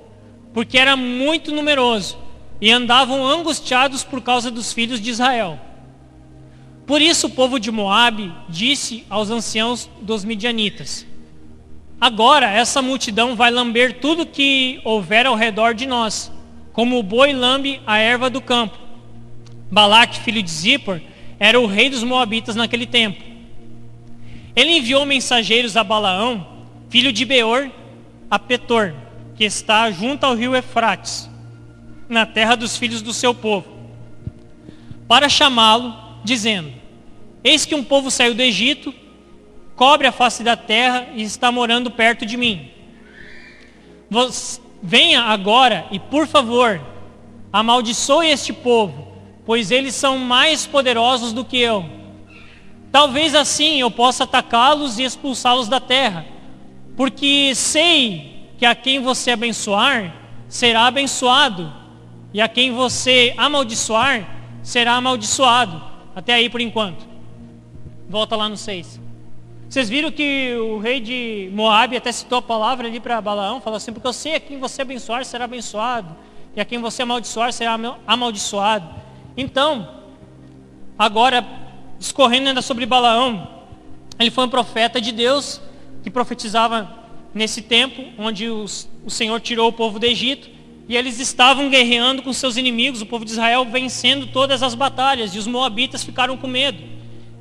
[0.52, 2.18] porque era muito numeroso
[2.60, 5.58] e andavam angustiados por causa dos filhos de Israel.
[6.86, 11.06] Por isso o povo de Moabe disse aos anciãos dos midianitas:
[12.00, 16.32] Agora essa multidão vai lamber tudo que houver ao redor de nós,
[16.72, 18.78] como o boi lambe a erva do campo.
[19.70, 21.00] Balaque, filho de Zippor,
[21.38, 23.22] era o rei dos moabitas naquele tempo.
[24.54, 26.46] Ele enviou mensageiros a Balaão,
[26.92, 27.70] filho de Beor,
[28.30, 28.92] a Petor,
[29.34, 31.26] que está junto ao rio Efrates,
[32.06, 33.66] na terra dos filhos do seu povo,
[35.08, 36.70] para chamá-lo, dizendo:
[37.42, 38.92] Eis que um povo saiu do Egito
[39.74, 42.68] cobre a face da terra e está morando perto de mim.
[44.82, 46.78] Venha agora e, por favor,
[47.50, 51.86] amaldiçoe este povo, pois eles são mais poderosos do que eu.
[52.92, 56.26] Talvez assim eu possa atacá-los e expulsá-los da terra,
[56.96, 60.14] porque sei que a quem você abençoar
[60.48, 61.72] será abençoado,
[62.32, 64.26] e a quem você amaldiçoar
[64.62, 65.82] será amaldiçoado.
[66.14, 67.06] Até aí por enquanto.
[68.08, 69.00] Volta lá no 6.
[69.68, 73.78] Vocês viram que o rei de Moab até citou a palavra ali para Balaão, falou
[73.78, 76.14] assim, porque eu sei a quem você abençoar será abençoado,
[76.54, 78.86] e a quem você amaldiçoar será amaldiçoado.
[79.34, 79.88] Então,
[80.98, 81.42] agora,
[81.98, 83.48] discorrendo ainda sobre Balaão,
[84.18, 85.58] ele foi um profeta de Deus,
[86.02, 87.02] que profetizava
[87.34, 90.50] nesse tempo, onde os, o Senhor tirou o povo do Egito,
[90.88, 95.34] e eles estavam guerreando com seus inimigos, o povo de Israel vencendo todas as batalhas,
[95.34, 96.82] e os moabitas ficaram com medo.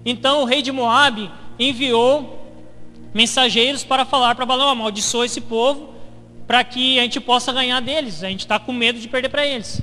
[0.05, 2.39] Então o rei de Moabe enviou
[3.13, 5.93] mensageiros para falar para Balaão, amaldiçoa esse povo,
[6.47, 8.23] para que a gente possa ganhar deles.
[8.23, 9.81] A gente está com medo de perder para eles.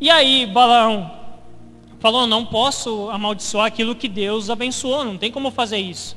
[0.00, 1.10] E aí Balaão
[2.00, 6.16] falou, não posso amaldiçoar aquilo que Deus abençoou, não tem como fazer isso.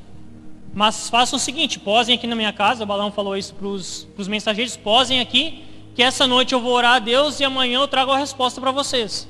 [0.74, 4.76] Mas façam o seguinte, posem aqui na minha casa, Balaão falou isso para os mensageiros,
[4.76, 8.16] posem aqui, que essa noite eu vou orar a Deus e amanhã eu trago a
[8.16, 9.28] resposta para vocês.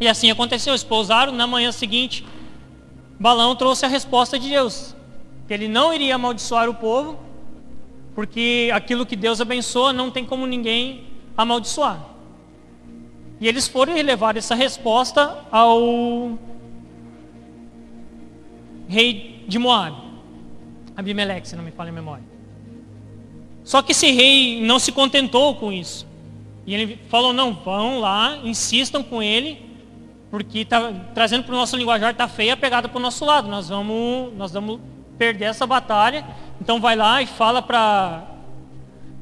[0.00, 2.24] E assim aconteceu, eles pousaram, na manhã seguinte
[3.18, 4.94] Balão trouxe a resposta de Deus,
[5.46, 7.18] que ele não iria amaldiçoar o povo,
[8.14, 11.04] porque aquilo que Deus abençoa não tem como ninguém
[11.36, 12.04] amaldiçoar.
[13.40, 16.38] E eles foram levar essa resposta ao
[18.88, 19.96] rei de Moab,
[20.96, 22.24] Abimeleque, se não me falha a memória.
[23.64, 26.06] Só que esse rei não se contentou com isso.
[26.66, 29.64] E ele falou, não, vão lá, insistam com ele,
[30.30, 33.48] porque tá, trazendo para o nosso linguajar está feia a pegada para o nosso lado.
[33.48, 34.80] Nós vamos, nós vamos
[35.18, 36.26] perder essa batalha.
[36.60, 38.30] Então vai lá e fala para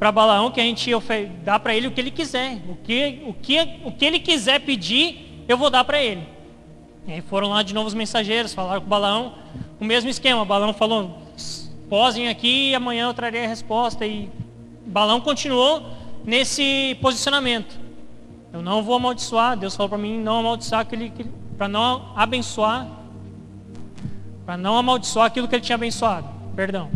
[0.03, 0.91] para Balaão que a gente
[1.45, 2.61] dá para ele o que ele quiser.
[2.69, 6.27] O que, o, que, o que ele quiser pedir, eu vou dar para ele.
[7.07, 9.35] E aí foram lá de novo os mensageiros, falaram com Balaão,
[9.79, 10.45] o mesmo esquema.
[10.45, 11.22] Balaão falou,
[11.93, 14.07] posem aqui e amanhã eu trarei a resposta.
[14.07, 14.31] E
[14.87, 15.91] Balaão continuou
[16.25, 17.79] nesse posicionamento.
[18.51, 19.59] Eu não vou amaldiçoar.
[19.59, 21.13] Deus falou para mim não amaldiçoar aquele,
[21.59, 22.89] para não abençoar,
[24.47, 26.27] para não amaldiçoar aquilo que ele tinha abençoado.
[26.57, 26.89] Perdão.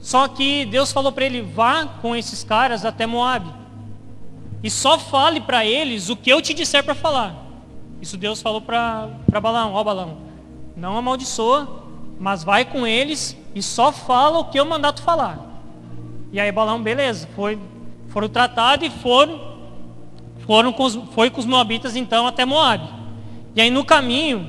[0.00, 3.54] Só que Deus falou para ele: vá com esses caras até Moab.
[4.64, 7.36] E só fale para eles o que eu te disser para falar.
[8.02, 9.08] Isso Deus falou para
[9.40, 10.18] Balão, ó Balão,
[10.76, 11.86] não amaldiçoa,
[12.18, 15.38] mas vai com eles e só fala o que eu mandar tu falar.
[16.32, 17.58] E aí Balão, beleza, foi,
[18.08, 19.48] foram tratados e foram
[20.40, 22.88] foram com os, foi com os moabitas então até Moab.
[23.54, 24.48] E aí no caminho,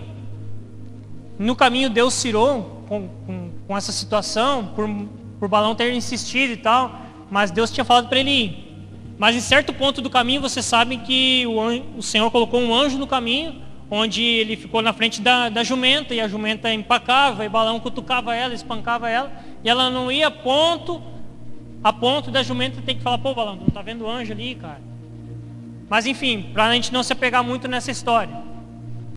[1.38, 4.90] no caminho Deus tirou com, com, com essa situação, por,
[5.40, 8.70] por Balão ter insistido e tal, mas Deus tinha falado para ele ir.
[9.18, 12.74] Mas em certo ponto do caminho você sabe que o, anjo, o Senhor colocou um
[12.74, 17.44] anjo no caminho, onde ele ficou na frente da, da jumenta, e a jumenta empacava,
[17.44, 19.32] e Balão cutucava ela, espancava ela,
[19.64, 21.02] e ela não ia a ponto,
[21.84, 24.56] a ponto da jumenta ter que falar, pô Balão, não tá vendo o anjo ali,
[24.56, 24.82] cara?
[25.90, 28.36] Mas enfim, para a gente não se apegar muito nessa história.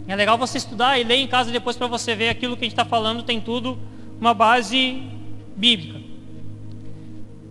[0.09, 2.67] É legal você estudar e ler em casa depois para você ver aquilo que a
[2.67, 3.79] gente está falando, tem tudo
[4.19, 5.03] uma base
[5.55, 6.01] bíblica.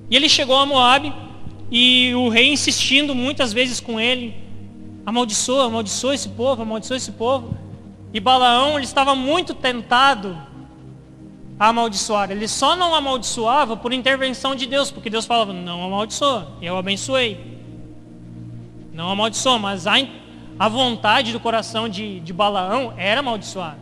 [0.09, 1.13] E ele chegou a Moab
[1.69, 4.35] e o rei insistindo muitas vezes com ele,
[5.05, 7.57] amaldiçoa, amaldiçoa esse povo, amaldiçoa esse povo.
[8.13, 10.37] E Balaão ele estava muito tentado
[11.59, 12.31] amaldiçoar.
[12.31, 17.39] Ele só não amaldiçoava por intervenção de Deus, porque Deus falava, não amaldiçoa, eu abençoei.
[18.91, 19.93] Não amaldiçoa, mas a,
[20.57, 23.77] a vontade do coração de, de Balaão era amaldiçoar.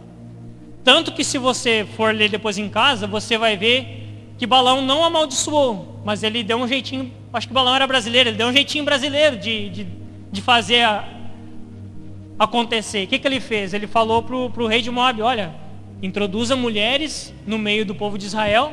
[0.84, 5.04] Tanto que se você for ler depois em casa, você vai ver que Balaão não
[5.04, 8.86] amaldiçoou, mas ele deu um jeitinho, acho que Balaão era brasileiro, ele deu um jeitinho
[8.86, 9.88] brasileiro de, de,
[10.32, 10.86] de fazer
[12.38, 13.04] acontecer.
[13.04, 13.74] O que, que ele fez?
[13.74, 15.54] Ele falou para o rei de Moab, olha,
[16.02, 18.72] introduza mulheres no meio do povo de Israel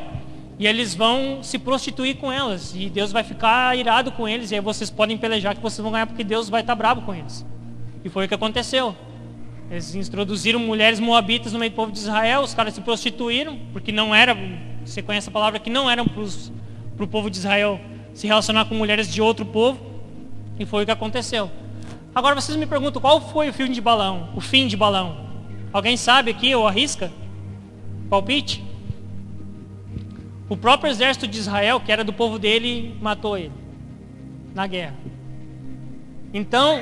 [0.58, 2.74] e eles vão se prostituir com elas.
[2.74, 4.50] E Deus vai ficar irado com eles.
[4.50, 7.14] E aí vocês podem pelejar que vocês vão ganhar porque Deus vai estar bravo com
[7.14, 7.44] eles.
[8.04, 8.96] E foi o que aconteceu.
[9.70, 12.40] Eles introduziram mulheres moabitas no meio do povo de Israel.
[12.40, 13.58] Os caras se prostituíram.
[13.72, 14.34] Porque não era,
[14.84, 17.80] você conhece a palavra, que não eram para o povo de Israel
[18.14, 19.95] se relacionar com mulheres de outro povo.
[20.58, 21.50] E foi o que aconteceu.
[22.14, 24.30] Agora vocês me perguntam qual foi o fim de balão?
[24.34, 25.26] O fim de balão?
[25.72, 27.12] Alguém sabe aqui ou arrisca?
[28.08, 28.64] Palpite?
[30.48, 33.52] O próprio exército de Israel, que era do povo dele, matou ele
[34.54, 34.94] na guerra.
[36.32, 36.80] Então,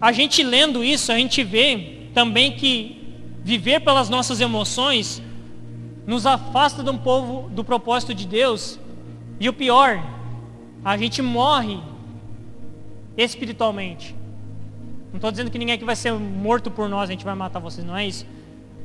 [0.00, 2.98] a gente lendo isso, a gente vê também que
[3.44, 5.22] viver pelas nossas emoções
[6.06, 8.78] nos afasta de um povo do propósito de Deus.
[9.38, 10.02] E o pior,
[10.84, 11.78] a gente morre
[13.16, 14.14] espiritualmente.
[15.10, 17.58] Não estou dizendo que ninguém aqui vai ser morto por nós, a gente vai matar
[17.58, 18.26] vocês, não é isso.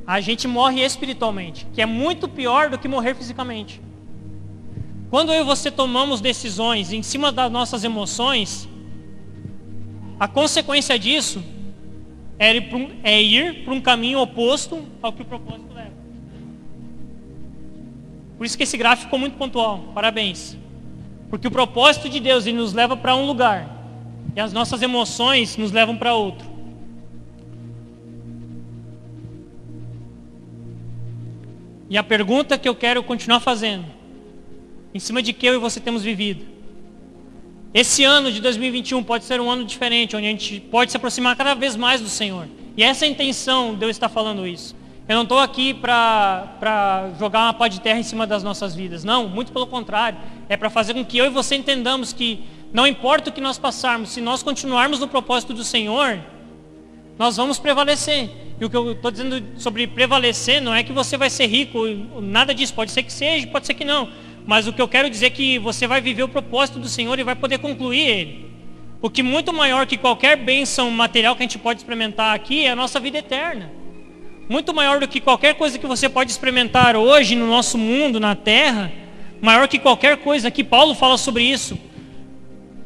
[0.06, 3.80] A gente morre espiritualmente, que é muito pior do que morrer fisicamente.
[5.10, 8.68] Quando eu e você tomamos decisões em cima das nossas emoções,
[10.18, 11.42] a consequência disso
[12.38, 12.78] é ir para
[13.72, 15.92] um, é caminho oposto ao que o propósito leva.
[18.36, 19.92] Por isso que esse gráfico ficou muito pontual.
[19.94, 20.56] Parabéns.
[21.30, 23.68] Porque o propósito de Deus ele nos leva para um lugar.
[24.36, 26.54] E as nossas emoções nos levam para outro.
[31.88, 33.84] E a pergunta que eu quero continuar fazendo,
[34.92, 36.44] em cima de que eu e você temos vivido.
[37.72, 41.36] Esse ano de 2021 pode ser um ano diferente, onde a gente pode se aproximar
[41.36, 42.48] cada vez mais do Senhor.
[42.76, 44.74] E essa é a intenção de eu estar falando isso.
[45.08, 49.04] Eu não estou aqui para jogar uma pá de terra em cima das nossas vidas.
[49.04, 50.18] Não, muito pelo contrário.
[50.48, 53.56] É para fazer com que eu e você entendamos que não importa o que nós
[53.56, 56.18] passarmos, se nós continuarmos no propósito do Senhor,
[57.18, 58.30] nós vamos prevalecer.
[58.60, 61.86] E o que eu estou dizendo sobre prevalecer não é que você vai ser rico,
[62.20, 62.74] nada disso.
[62.74, 64.08] Pode ser que seja, pode ser que não.
[64.46, 67.18] Mas o que eu quero dizer é que você vai viver o propósito do Senhor
[67.18, 68.54] e vai poder concluir ele.
[69.00, 72.70] O que muito maior que qualquer bênção material que a gente pode experimentar aqui é
[72.70, 73.70] a nossa vida eterna.
[74.48, 78.34] Muito maior do que qualquer coisa que você pode experimentar hoje no nosso mundo, na
[78.34, 78.92] terra,
[79.44, 81.78] maior que qualquer coisa que Paulo fala sobre isso.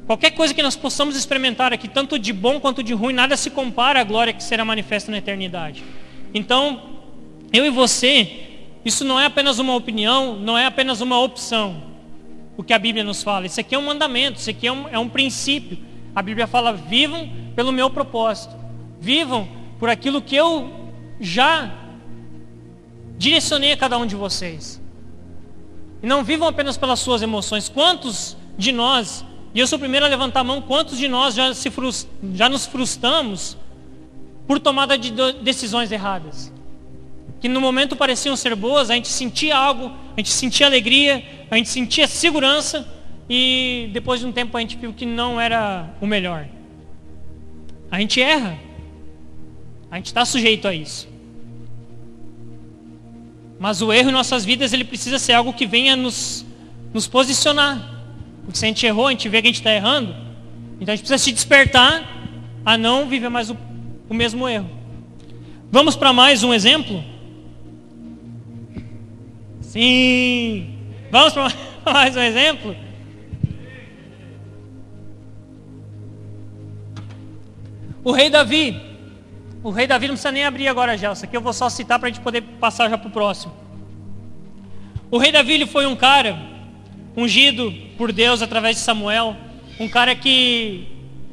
[0.07, 3.49] Qualquer coisa que nós possamos experimentar aqui, tanto de bom quanto de ruim, nada se
[3.51, 5.85] compara à glória que será manifesta na eternidade.
[6.35, 6.83] Então,
[7.53, 8.29] eu e você,
[8.85, 11.83] isso não é apenas uma opinião, não é apenas uma opção,
[12.57, 13.47] o que a Bíblia nos fala.
[13.47, 15.79] Isso aqui é um mandamento, isso aqui é um, é um princípio.
[16.12, 18.57] A Bíblia fala: vivam pelo meu propósito,
[18.99, 19.47] vivam
[19.79, 20.90] por aquilo que eu
[21.21, 21.73] já
[23.16, 24.78] direcionei a cada um de vocês.
[26.02, 27.68] E não vivam apenas pelas suas emoções.
[27.68, 30.61] Quantos de nós e eu sou o primeiro a levantar a mão.
[30.61, 31.72] Quantos de nós já, se
[32.34, 33.56] já nos frustramos
[34.46, 36.52] por tomada de decisões erradas?
[37.40, 41.56] Que no momento pareciam ser boas, a gente sentia algo, a gente sentia alegria, a
[41.56, 42.87] gente sentia segurança
[43.28, 46.46] e depois de um tempo a gente viu que não era o melhor.
[47.90, 48.58] A gente erra.
[49.90, 51.08] A gente está sujeito a isso.
[53.59, 56.47] Mas o erro em nossas vidas ele precisa ser algo que venha nos,
[56.94, 57.97] nos posicionar.
[58.44, 60.14] Porque se a gente errou, a gente vê que a gente está errando.
[60.81, 62.03] Então a gente precisa se despertar
[62.64, 63.57] a não viver mais o,
[64.09, 64.71] o mesmo erro.
[65.71, 67.03] Vamos para mais um exemplo?
[69.61, 70.75] Sim.
[71.11, 71.53] Vamos para
[71.92, 72.77] mais um exemplo?
[78.05, 78.88] O rei Davi.
[79.62, 80.94] O rei Davi não precisa nem abrir agora.
[80.94, 83.52] Isso aqui eu vou só citar para a gente poder passar já para o próximo.
[85.11, 86.38] O rei Davi foi um cara
[87.16, 89.36] ungido por Deus através de Samuel,
[89.80, 90.86] um cara que,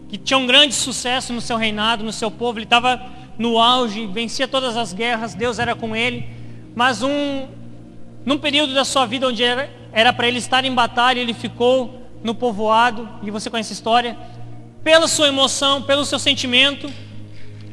[0.10, 3.00] que tinha um grande sucesso no seu reinado, no seu povo, ele estava
[3.38, 6.26] no auge, vencia todas as guerras, Deus era com ele,
[6.74, 7.48] mas um,
[8.26, 12.34] num período da sua vida onde era para ele estar em batalha, ele ficou no
[12.34, 14.18] povoado, e você conhece a história,
[14.84, 16.90] pela sua emoção, pelo seu sentimento,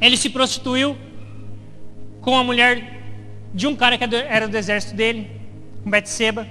[0.03, 0.97] ele se prostituiu
[2.21, 3.01] com a mulher
[3.55, 5.31] de um cara que era do exército dele,
[5.85, 6.47] com Betseba.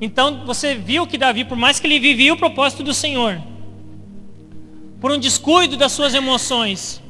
[0.00, 3.42] Então você viu que Davi, por mais que ele vivia o propósito do Senhor,
[5.00, 7.02] por um descuido das suas emoções,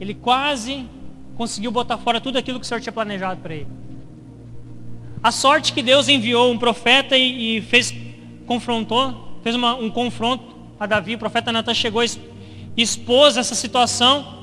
[0.00, 0.84] ele quase
[1.36, 3.68] conseguiu botar fora tudo aquilo que o Senhor tinha planejado para ele.
[5.22, 7.94] A sorte que Deus enviou um profeta e, e fez,
[8.46, 11.14] confrontou, fez uma, um confronto a Davi.
[11.14, 12.08] O profeta Natan chegou e
[12.82, 14.38] expôs essa situação.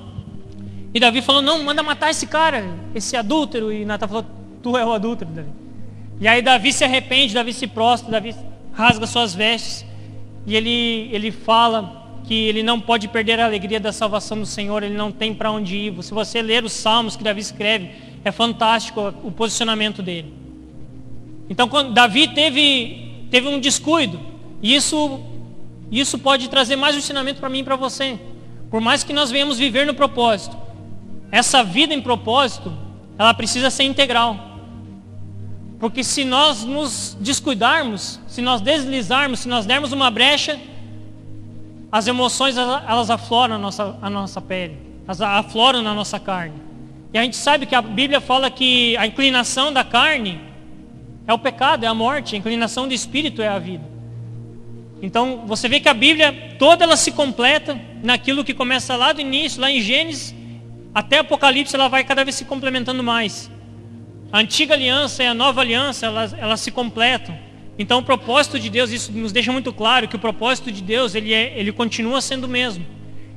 [0.94, 3.72] E Davi falou, não, manda matar esse cara, esse adúltero.
[3.72, 4.26] E Natan falou,
[4.62, 5.50] tu é o adúltero, Davi.
[6.20, 8.36] E aí Davi se arrepende, Davi se prostra, Davi
[8.74, 9.86] rasga suas vestes.
[10.46, 14.84] E ele, ele fala que ele não pode perder a alegria da salvação do Senhor,
[14.84, 16.04] ele não tem para onde ir.
[16.04, 17.92] Se você ler os salmos que Davi escreve,
[18.24, 20.34] é fantástico o posicionamento dele.
[21.50, 24.20] Então, quando Davi teve, teve um descuido,
[24.62, 25.20] e isso,
[25.92, 28.20] isso pode trazer mais ensinamento para mim e para você.
[28.70, 30.58] Por mais que nós venhamos viver no propósito,
[31.32, 32.74] essa vida em propósito,
[33.18, 34.38] ela precisa ser integral.
[35.80, 40.60] Porque se nós nos descuidarmos, se nós deslizarmos, se nós dermos uma brecha,
[41.92, 46.56] as emoções elas afloram a nossa, a nossa pele, elas afloram na nossa carne.
[47.14, 50.42] E a gente sabe que a Bíblia fala que a inclinação da carne
[51.28, 53.95] é o pecado, é a morte, a inclinação do espírito é a vida.
[55.06, 59.22] Então você vê que a Bíblia toda ela se completa naquilo que começa lá do
[59.22, 60.34] início, lá em Gênesis,
[60.96, 63.52] até Apocalipse ela vai cada vez se complementando mais.
[64.32, 67.38] A antiga aliança e a nova aliança, elas, elas se completam.
[67.78, 71.14] Então o propósito de Deus, isso nos deixa muito claro que o propósito de Deus,
[71.14, 72.84] ele, é, ele continua sendo o mesmo.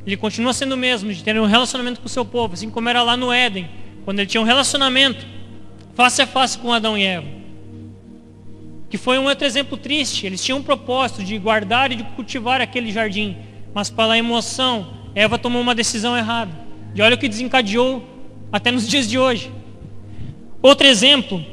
[0.07, 2.89] Ele continua sendo o mesmo, de ter um relacionamento com o seu povo, assim como
[2.89, 3.69] era lá no Éden,
[4.07, 5.27] quando ele tinha um relacionamento
[5.95, 7.38] face a face com Adão e Eva.
[8.89, 10.27] Que foi um outro exemplo triste.
[10.27, 13.37] Eles tinham um propósito de guardar e de cultivar aquele jardim,
[13.75, 16.53] mas pela emoção, Eva tomou uma decisão errada.
[16.95, 18.03] E olha o que desencadeou
[18.53, 19.53] até nos dias de hoje.
[20.63, 21.45] Outro exemplo,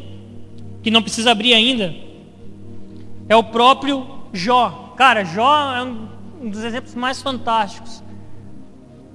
[0.81, 1.93] que não precisa abrir ainda,
[3.27, 4.93] é o próprio Jó.
[4.97, 8.03] Cara, Jó é um, dos exemplos mais fantásticos.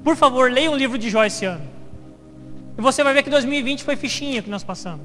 [0.03, 1.65] Por favor, leia um livro de Jó esse ano.
[2.77, 5.05] E você vai ver que 2020 foi fichinha que nós passamos.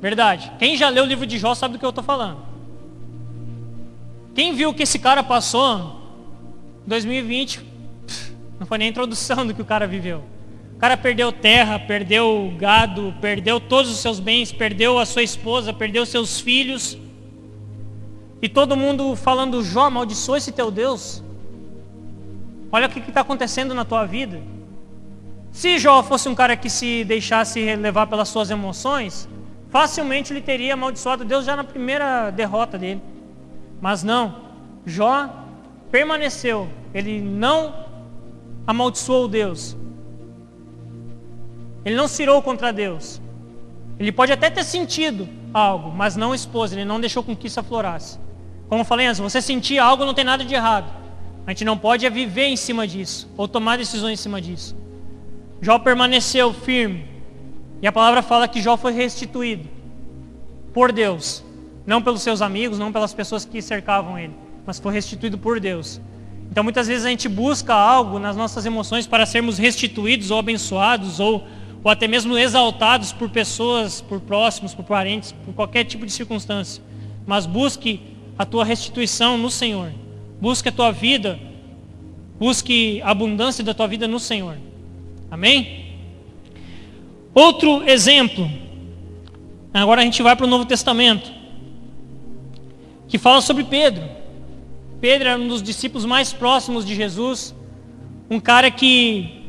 [0.00, 0.50] Verdade.
[0.58, 2.38] Quem já leu o livro de Jó sabe do que eu estou falando.
[4.34, 6.00] Quem viu que esse cara passou,
[6.86, 7.60] 2020,
[8.58, 10.24] não foi nem introdução do que o cara viveu.
[10.74, 15.72] O cara perdeu terra, perdeu gado, perdeu todos os seus bens, perdeu a sua esposa,
[15.72, 16.96] perdeu seus filhos.
[18.40, 21.22] E todo mundo falando, Jó, amaldiçoa esse teu Deus.
[22.72, 24.40] Olha o que está acontecendo na tua vida.
[25.52, 29.28] Se Jó fosse um cara que se deixasse levar pelas suas emoções,
[29.70, 33.00] facilmente ele teria amaldiçoado Deus já na primeira derrota dele.
[33.80, 34.36] Mas não,
[34.84, 35.28] Jó
[35.90, 37.74] permaneceu, ele não
[38.66, 39.76] amaldiçoou Deus.
[41.84, 43.20] Ele não cirou contra Deus.
[43.98, 47.60] Ele pode até ter sentido algo, mas não expôs, ele não deixou com que isso
[47.60, 48.18] aflorasse.
[48.68, 50.90] Como eu falei antes, você sentir algo não tem nada de errado.
[51.46, 54.76] A gente não pode é viver em cima disso, ou tomar decisões em cima disso.
[55.60, 57.09] Jó permaneceu firme.
[57.82, 59.68] E a palavra fala que Jó foi restituído
[60.72, 61.42] por Deus.
[61.86, 64.34] Não pelos seus amigos, não pelas pessoas que cercavam ele,
[64.66, 66.00] mas foi restituído por Deus.
[66.50, 71.20] Então muitas vezes a gente busca algo nas nossas emoções para sermos restituídos ou abençoados
[71.20, 71.46] ou,
[71.82, 76.82] ou até mesmo exaltados por pessoas, por próximos, por parentes, por qualquer tipo de circunstância.
[77.26, 78.00] Mas busque
[78.36, 79.92] a tua restituição no Senhor.
[80.40, 81.38] Busque a tua vida,
[82.38, 84.56] busque a abundância da tua vida no Senhor.
[85.30, 85.89] Amém?
[87.34, 88.50] Outro exemplo,
[89.72, 91.32] agora a gente vai para o Novo Testamento,
[93.06, 94.02] que fala sobre Pedro.
[95.00, 97.54] Pedro era um dos discípulos mais próximos de Jesus,
[98.28, 99.44] um cara que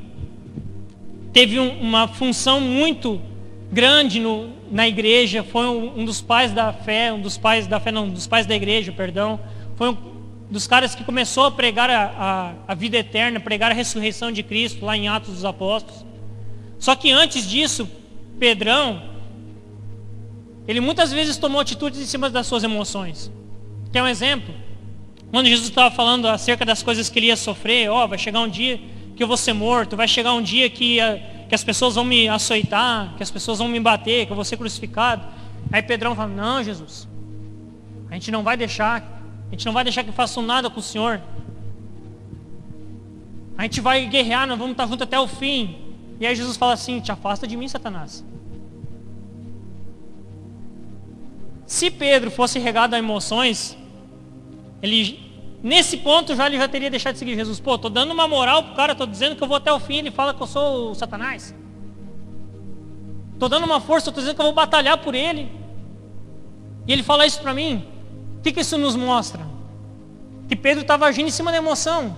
[1.33, 3.19] teve um, uma função muito
[3.71, 7.79] grande no, na igreja, foi um, um, dos pais da fé, um dos pais da
[7.79, 9.39] fé, não, um dos pais da igreja, perdão.
[9.75, 9.97] Foi um
[10.51, 14.43] dos caras que começou a pregar a, a, a vida eterna, pregar a ressurreição de
[14.43, 16.10] Cristo lá em Atos dos Apóstolos.
[16.81, 17.87] Só que antes disso,
[18.37, 19.01] Pedrão,
[20.67, 23.31] ele muitas vezes tomou atitudes em cima das suas emoções.
[23.93, 24.53] Quer um exemplo?
[25.29, 28.41] Quando Jesus estava falando acerca das coisas que ele ia sofrer, ó, oh, vai chegar
[28.41, 28.81] um dia
[29.15, 30.99] que eu vou ser morto, vai chegar um dia que
[31.47, 34.45] que as pessoas vão me açoitar, que as pessoas vão me bater, que eu vou
[34.45, 35.27] ser crucificado.
[35.69, 37.09] Aí Pedrão fala, não Jesus,
[38.09, 39.03] a gente não vai deixar,
[39.49, 41.21] a gente não vai deixar que façam nada com o Senhor.
[43.57, 45.90] A gente vai guerrear, nós vamos estar juntos até o fim.
[46.21, 48.23] E aí Jesus fala assim, te afasta de mim, Satanás.
[51.65, 53.77] Se Pedro fosse regado a emoções,
[54.81, 55.31] ele
[55.63, 57.59] Nesse ponto já ele já teria deixado de seguir Jesus.
[57.59, 59.97] Pô, tô dando uma moral pro cara, tô dizendo que eu vou até o fim,
[59.97, 61.53] ele fala que eu sou o Satanás.
[63.37, 65.51] Tô dando uma força, tô dizendo que eu vou batalhar por ele.
[66.87, 67.85] E ele fala isso para mim.
[68.39, 69.45] O que, que isso nos mostra?
[70.47, 72.17] Que Pedro estava agindo em cima da emoção.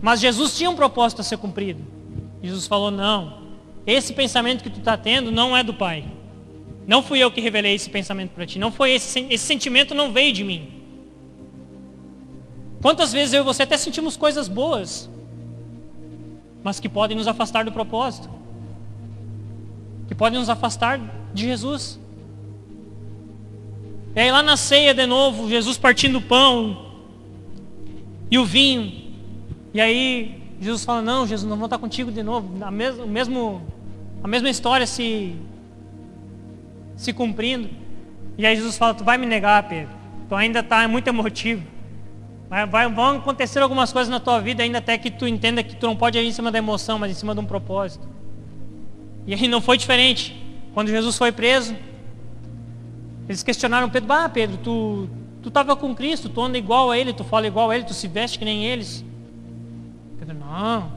[0.00, 1.97] Mas Jesus tinha um propósito a ser cumprido.
[2.42, 3.38] Jesus falou, não,
[3.86, 6.04] esse pensamento que tu está tendo não é do Pai.
[6.86, 8.58] Não fui eu que revelei esse pensamento para ti.
[8.58, 10.68] Não foi esse, esse sentimento não veio de mim.
[12.80, 15.10] Quantas vezes eu e você até sentimos coisas boas,
[16.62, 18.30] mas que podem nos afastar do propósito,
[20.06, 21.00] que podem nos afastar
[21.34, 21.98] de Jesus.
[24.14, 26.86] E aí lá na ceia de novo, Jesus partindo o pão
[28.30, 28.92] e o vinho.
[29.74, 32.64] E aí Jesus fala, não, Jesus, não vou estar contigo de novo.
[32.64, 33.62] A, mes mesmo,
[34.22, 35.36] a mesma história se,
[36.96, 37.68] se cumprindo.
[38.36, 39.90] E aí Jesus fala, tu vai me negar, Pedro.
[40.28, 41.62] Tu ainda está muito emotivo.
[42.48, 45.76] Vai, vai, vão acontecer algumas coisas na tua vida ainda até que tu entenda que
[45.76, 48.08] tu não pode ir em cima da emoção, mas em cima de um propósito.
[49.26, 50.34] E aí não foi diferente.
[50.74, 51.76] Quando Jesus foi preso,
[53.28, 55.08] eles questionaram Pedro, ah Pedro, tu
[55.42, 57.94] tu estava com Cristo, tu anda igual a Ele, tu fala igual a Ele, tu
[57.94, 59.04] se veste que nem eles.
[60.48, 60.90] Não.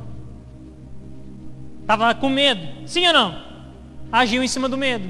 [1.82, 2.88] Estava com medo.
[2.88, 3.44] Sim ou não?
[4.12, 5.10] Agiu em cima do medo.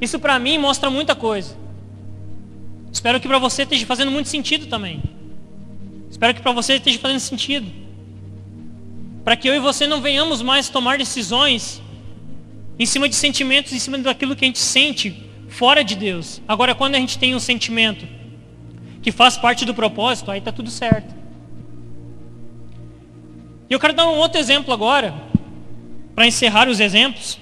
[0.00, 1.56] Isso para mim mostra muita coisa.
[2.92, 5.02] Espero que para você esteja fazendo muito sentido também.
[6.10, 7.70] Espero que para você esteja fazendo sentido.
[9.22, 11.80] Para que eu e você não venhamos mais tomar decisões
[12.78, 16.40] em cima de sentimentos, em cima daquilo que a gente sente fora de Deus.
[16.48, 18.06] Agora, quando a gente tem um sentimento
[19.02, 21.19] que faz parte do propósito, aí está tudo certo.
[23.70, 25.14] E eu quero dar um outro exemplo agora,
[26.12, 27.38] para encerrar os exemplos.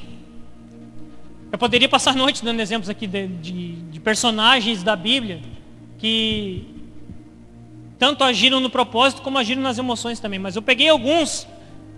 [1.50, 5.40] Eu poderia passar a noite dando exemplos aqui de, de, de personagens da Bíblia
[5.96, 6.66] que
[7.98, 10.38] tanto agiram no propósito como agiram nas emoções também.
[10.38, 11.48] Mas eu peguei alguns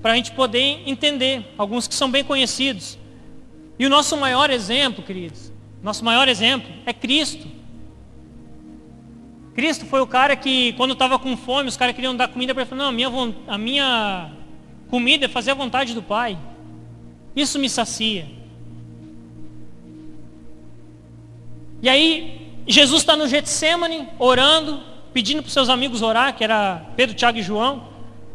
[0.00, 2.96] para a gente poder entender, alguns que são bem conhecidos.
[3.80, 5.52] E o nosso maior exemplo, queridos,
[5.82, 7.48] nosso maior exemplo é Cristo.
[9.54, 12.62] Cristo foi o cara que, quando estava com fome, os caras queriam dar comida para
[12.62, 12.74] ele.
[12.74, 14.30] Não, a minha, a minha
[14.88, 16.38] comida é fazer a vontade do Pai.
[17.34, 18.26] Isso me sacia.
[21.82, 24.80] E aí, Jesus está no Getsemane, orando,
[25.12, 27.88] pedindo para os seus amigos orar, que era Pedro, Tiago e João.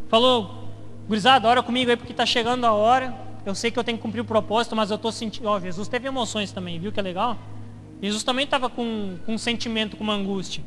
[0.09, 0.69] Falou,
[1.07, 3.15] gurizada, ora comigo aí porque está chegando a hora.
[3.45, 5.47] Eu sei que eu tenho que cumprir o propósito, mas eu estou sentindo.
[5.47, 7.37] Ó, Jesus teve emoções também, viu que é legal?
[8.01, 10.63] Jesus também estava com, com um sentimento, com uma angústia.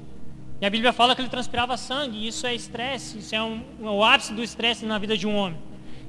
[0.61, 4.03] E a Bíblia fala que ele transpirava sangue, isso é estresse, isso é um, o
[4.03, 5.59] ápice do estresse na vida de um homem.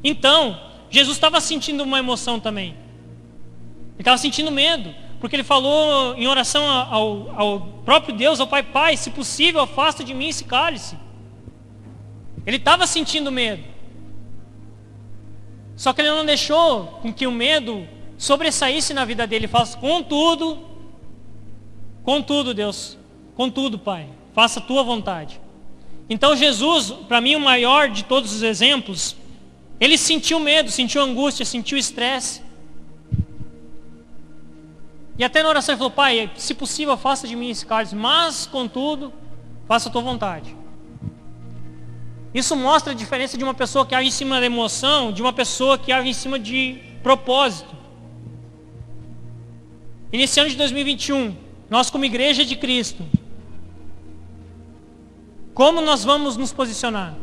[0.03, 2.69] Então, Jesus estava sentindo uma emoção também.
[2.69, 4.93] Ele estava sentindo medo.
[5.19, 10.03] Porque ele falou em oração ao, ao próprio Deus, ao Pai, Pai, se possível, afasta
[10.03, 10.97] de mim esse cálice.
[12.45, 13.63] Ele estava sentindo medo.
[15.75, 17.85] Só que ele não deixou com que o medo
[18.17, 19.45] sobressaísse na vida dele.
[19.45, 20.57] Ele fala, contudo,
[22.03, 22.97] contudo, Deus,
[23.35, 25.39] contudo, Pai, faça a tua vontade.
[26.09, 29.15] Então Jesus, para mim o maior de todos os exemplos,
[29.79, 32.41] ele sentiu medo, sentiu angústia, sentiu estresse.
[35.17, 38.45] E até na oração ele falou, Pai, se possível, faça de mim esse cálice, mas,
[38.45, 39.13] contudo,
[39.67, 40.55] faça a tua vontade.
[42.33, 45.33] Isso mostra a diferença de uma pessoa que age em cima da emoção, de uma
[45.33, 47.75] pessoa que age em cima de propósito.
[50.11, 51.35] Iniciando de 2021,
[51.69, 53.05] nós como igreja de Cristo,
[55.59, 57.13] como nós vamos nos posicionar?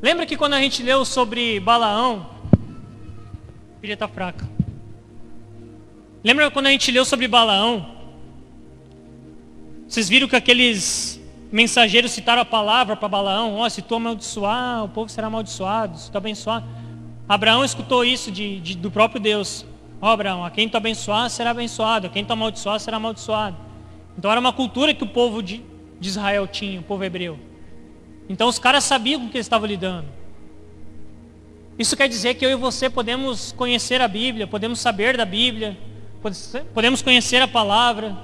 [0.00, 2.30] Lembra que quando a gente leu sobre Balaão,
[3.76, 4.48] a filha está fraca.
[6.22, 7.96] Lembra quando a gente leu sobre Balaão?
[9.88, 11.20] Vocês viram que aqueles
[11.50, 15.98] mensageiros citaram a palavra para Balaão, ó, oh, se tu amaldiçoar, o povo será amaldiçoado,
[15.98, 16.62] se tu abençoar.
[17.28, 19.66] Abraão escutou isso de, de do próprio Deus.
[20.00, 23.56] Ó oh, Abraão, a quem tu abençoar será abençoado, a quem tu amaldiçoar será amaldiçoado.
[24.16, 25.62] Então era uma cultura que o povo de,
[25.98, 27.38] de Israel tinha, o povo hebreu.
[28.28, 30.06] Então os caras sabiam com o que eles estavam lidando.
[31.78, 35.78] Isso quer dizer que eu e você podemos conhecer a Bíblia, podemos saber da Bíblia,
[36.74, 38.18] podemos conhecer a palavra,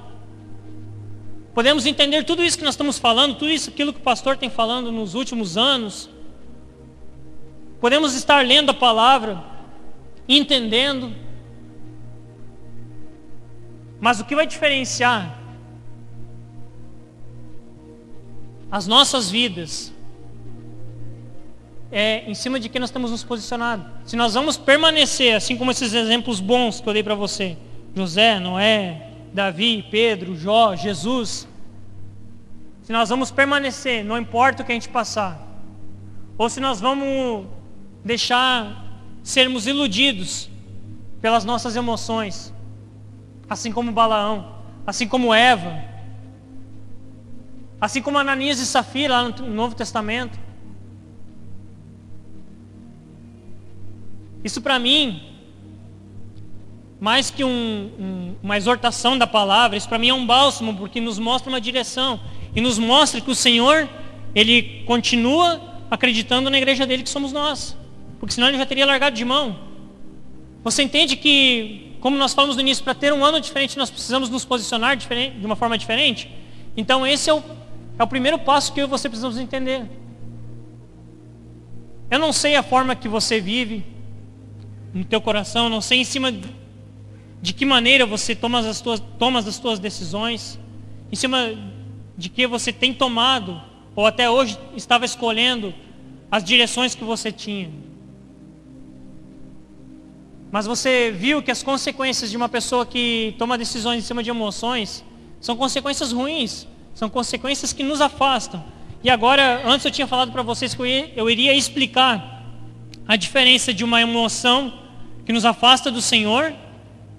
[1.53, 4.49] podemos entender tudo isso que nós estamos falando, tudo isso aquilo que o pastor tem
[4.49, 6.09] falando nos últimos anos.
[7.79, 9.41] Podemos estar lendo a palavra,
[10.27, 11.24] entendendo.
[13.99, 15.39] Mas o que vai diferenciar
[18.71, 19.93] as nossas vidas
[21.91, 23.85] é em cima de que nós estamos nos posicionando.
[24.05, 27.57] Se nós vamos permanecer, assim como esses exemplos bons que eu dei para você,
[27.95, 31.47] José, Noé, Davi, Pedro, Jó, Jesus,
[32.83, 35.41] se nós vamos permanecer, não importa o que a gente passar,
[36.37, 37.45] ou se nós vamos
[38.03, 38.83] deixar
[39.23, 40.49] sermos iludidos
[41.21, 42.53] pelas nossas emoções,
[43.49, 45.95] assim como Balaão, assim como Eva,
[47.79, 50.39] Assim como Ananias e Safira lá no Novo Testamento.
[54.43, 55.21] Isso para mim,
[56.99, 57.49] mais que um,
[57.99, 61.59] um, uma exortação da palavra, isso para mim é um bálsamo, porque nos mostra uma
[61.59, 62.19] direção.
[62.55, 63.89] E nos mostra que o Senhor,
[64.33, 67.77] Ele continua acreditando na igreja dele que somos nós.
[68.19, 69.59] Porque senão Ele já teria largado de mão.
[70.63, 74.29] Você entende que, como nós falamos no início, para ter um ano diferente, nós precisamos
[74.29, 76.29] nos posicionar de uma forma diferente?
[76.77, 77.41] Então esse é o,
[77.97, 79.89] é o primeiro passo que eu e você precisamos entender.
[82.11, 83.83] Eu não sei a forma que você vive
[84.93, 86.31] no teu coração, não sei em cima
[87.41, 90.59] de que maneira você toma as tuas, toma as tuas decisões,
[91.11, 91.55] em cima
[92.15, 93.59] de que você tem tomado,
[93.95, 95.73] ou até hoje estava escolhendo
[96.29, 97.71] as direções que você tinha.
[100.55, 104.29] Mas você viu que as consequências de uma pessoa que toma decisões em cima de
[104.29, 105.03] emoções
[105.41, 108.63] são consequências ruins, são consequências que nos afastam.
[109.03, 112.41] E agora, antes eu tinha falado para vocês que eu iria explicar
[113.05, 114.73] a diferença de uma emoção
[115.25, 116.53] que nos afasta do Senhor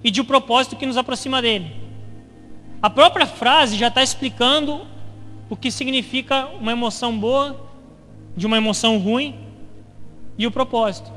[0.03, 1.75] e de um propósito que nos aproxima dele.
[2.81, 4.81] A própria frase já está explicando
[5.47, 7.69] o que significa uma emoção boa
[8.35, 9.35] de uma emoção ruim
[10.39, 11.16] e o propósito.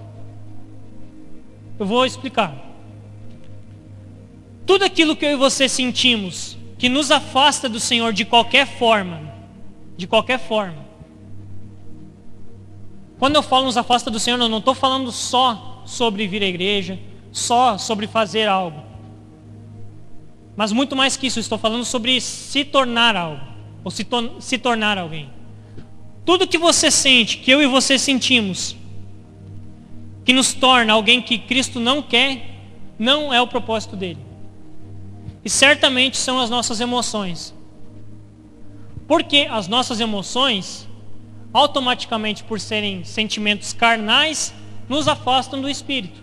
[1.81, 2.55] Eu vou explicar.
[4.67, 9.33] Tudo aquilo que eu e você sentimos que nos afasta do Senhor de qualquer forma,
[9.97, 10.85] de qualquer forma.
[13.19, 16.47] Quando eu falo nos afasta do Senhor, eu não estou falando só sobre vir à
[16.47, 16.99] igreja,
[17.33, 18.83] só sobre fazer algo.
[20.55, 23.43] Mas muito mais que isso, estou falando sobre se tornar algo,
[23.83, 25.31] ou se, to se tornar alguém.
[26.27, 28.77] Tudo que você sente, que eu e você sentimos,
[30.25, 32.59] que nos torna alguém que Cristo não quer,
[32.99, 34.19] não é o propósito dele.
[35.45, 37.55] E certamente são as nossas emoções.
[39.09, 40.89] Porque as nossas emoções,
[41.53, 44.55] automaticamente por serem sentimentos carnais,
[44.89, 46.23] nos afastam do Espírito.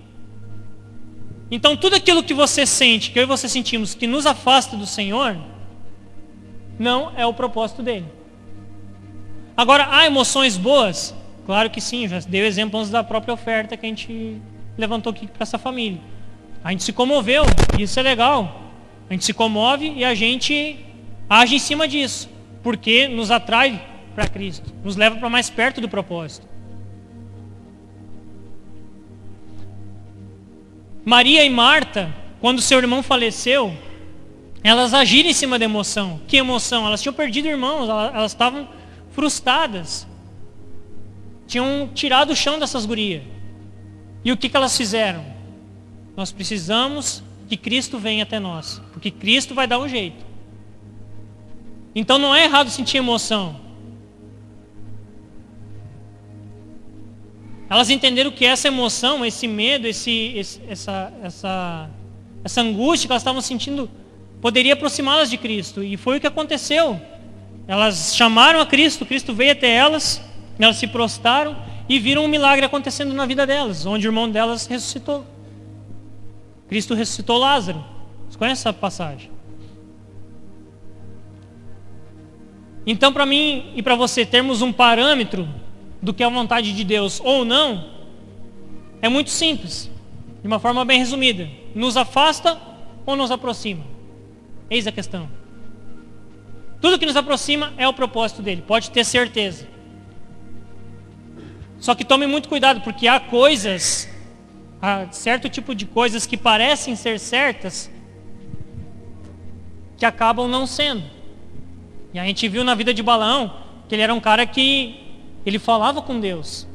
[1.49, 4.85] Então tudo aquilo que você sente, que eu e você sentimos, que nos afasta do
[4.85, 5.37] Senhor,
[6.77, 8.05] não é o propósito dele.
[9.55, 11.15] Agora, há emoções boas?
[11.47, 14.41] Claro que sim, já deu exemplos da própria oferta que a gente
[14.77, 16.01] levantou aqui para essa família.
[16.61, 17.45] A gente se comoveu,
[17.79, 18.63] isso é legal.
[19.09, 20.77] A gente se comove e a gente
[21.29, 22.29] age em cima disso,
[22.61, 23.81] porque nos atrai
[24.13, 26.45] para Cristo, nos leva para mais perto do propósito.
[31.05, 33.73] Maria e Marta, quando seu irmão faleceu,
[34.61, 36.19] elas agiram em cima da emoção.
[36.27, 36.85] Que emoção?
[36.85, 38.67] Elas tinham perdido irmãos, elas estavam
[39.11, 40.05] frustradas.
[41.47, 43.23] Tinham tirado o chão dessas gurias.
[44.23, 45.25] E o que, que elas fizeram?
[46.15, 50.25] Nós precisamos que Cristo venha até nós, porque Cristo vai dar o jeito.
[51.95, 53.59] Então não é errado sentir emoção.
[57.69, 61.89] Elas entenderam que essa emoção, esse medo, esse, esse, essa, essa,
[62.43, 63.89] essa angústia que elas estavam sentindo
[64.39, 65.83] poderia aproximá-las de Cristo.
[65.83, 66.99] E foi o que aconteceu.
[67.67, 70.21] Elas chamaram a Cristo, Cristo veio até elas,
[70.65, 71.55] elas se prostraram
[71.87, 75.25] e viram um milagre acontecendo na vida delas, onde o irmão delas ressuscitou.
[76.67, 77.83] Cristo ressuscitou Lázaro.
[78.29, 79.31] Você conhece essa passagem?
[82.85, 85.47] Então, para mim e para você termos um parâmetro
[86.01, 87.89] do que é a vontade de Deus ou não,
[89.01, 89.91] é muito simples,
[90.41, 91.49] de uma forma bem resumida.
[91.75, 92.57] Nos afasta
[93.05, 93.83] ou nos aproxima?
[94.69, 95.29] Eis a questão.
[96.79, 99.67] Tudo que nos aproxima é o propósito dele, pode ter certeza.
[101.79, 104.09] Só que tome muito cuidado, porque há coisas,
[104.81, 107.89] há certo tipo de coisas que parecem ser certas,
[109.97, 111.03] que acabam não sendo.
[112.13, 113.53] E a gente viu na vida de Balão
[113.87, 114.99] que ele era um cara que
[115.45, 116.67] ele falava com Deus.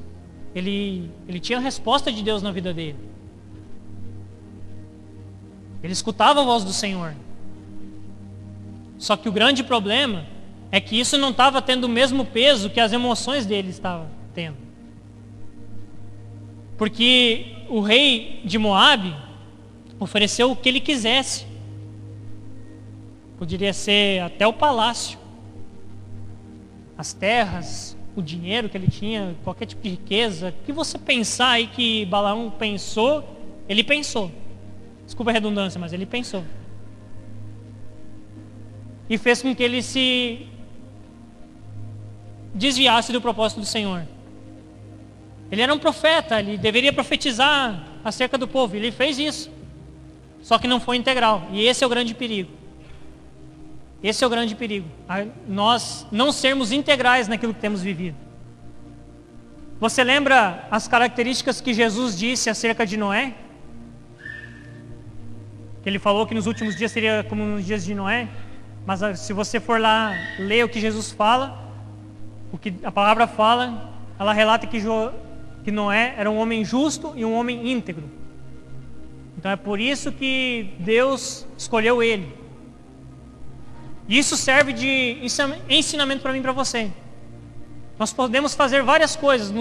[0.55, 2.98] Ele, ele tinha a resposta de Deus na vida dele.
[5.82, 7.14] Ele escutava a voz do Senhor.
[8.98, 10.24] Só que o grande problema
[10.70, 14.71] é que isso não estava tendo o mesmo peso que as emoções dele estavam tendo.
[16.76, 19.14] Porque o rei de Moabe
[19.98, 21.46] ofereceu o que ele quisesse.
[23.38, 25.18] Poderia ser até o palácio,
[26.96, 31.66] as terras, o dinheiro que ele tinha, qualquer tipo de riqueza, que você pensar aí
[31.66, 33.24] que Balaão pensou,
[33.68, 34.30] ele pensou.
[35.04, 36.44] Desculpa a redundância, mas ele pensou.
[39.08, 40.46] E fez com que ele se
[42.54, 44.06] desviasse do propósito do Senhor.
[45.53, 49.50] Ele era um profeta, ele deveria profetizar acerca do povo, ele fez isso.
[50.40, 52.50] Só que não foi integral, e esse é o grande perigo.
[54.03, 54.88] Esse é o grande perigo.
[55.46, 58.16] Nós não sermos integrais naquilo que temos vivido.
[59.78, 63.34] Você lembra as características que Jesus disse acerca de Noé?
[65.84, 68.28] Ele falou que nos últimos dias seria como nos dias de Noé.
[68.86, 71.62] Mas ah, se você for lá ler o que Jesus fala,
[72.50, 74.80] o que a palavra fala, ela relata que,
[75.64, 78.04] que Noé era um homem justo e um homem íntegro.
[79.36, 82.32] Então é por isso que Deus escolheu ele.
[84.08, 85.18] E isso serve de
[85.68, 86.90] ensinamento para mim e para você.
[87.98, 89.52] Nós podemos fazer várias coisas,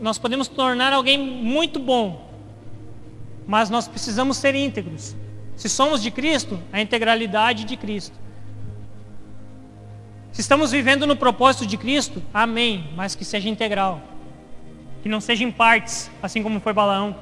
[0.00, 2.30] nós podemos tornar alguém muito bom,
[3.46, 5.16] mas nós precisamos ser íntegros.
[5.56, 8.16] Se somos de Cristo, a integralidade de Cristo.
[10.32, 14.00] Se estamos vivendo no propósito de Cristo, amém, mas que seja integral.
[15.02, 17.16] Que não seja em partes, assim como foi Balaão.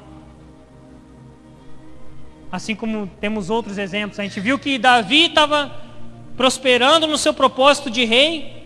[2.50, 4.18] Assim como temos outros exemplos.
[4.18, 5.72] A gente viu que Davi estava
[6.36, 8.64] prosperando no seu propósito de rei,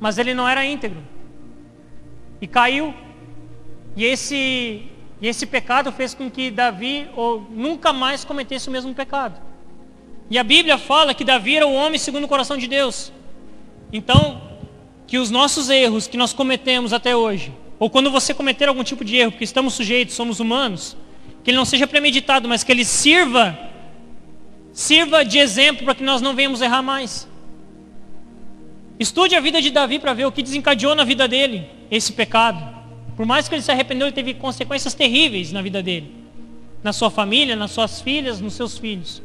[0.00, 1.02] mas ele não era íntegro.
[2.40, 2.92] E caiu.
[3.96, 4.86] E esse,
[5.20, 9.40] e esse pecado fez com que Davi ou, nunca mais cometesse o mesmo pecado.
[10.28, 13.12] E a Bíblia fala que Davi era o homem segundo o coração de Deus.
[13.92, 14.40] Então,
[15.06, 17.52] que os nossos erros que nós cometemos até hoje,
[17.82, 20.96] ou quando você cometer algum tipo de erro, porque estamos sujeitos, somos humanos,
[21.42, 23.58] que ele não seja premeditado, mas que ele sirva,
[24.72, 27.28] sirva de exemplo para que nós não venhamos errar mais.
[29.00, 32.64] Estude a vida de Davi para ver o que desencadeou na vida dele esse pecado.
[33.16, 36.14] Por mais que ele se arrependeu, ele teve consequências terríveis na vida dele,
[36.84, 39.20] na sua família, nas suas filhas, nos seus filhos.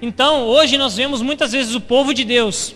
[0.00, 2.74] Então, hoje nós vemos muitas vezes o povo de Deus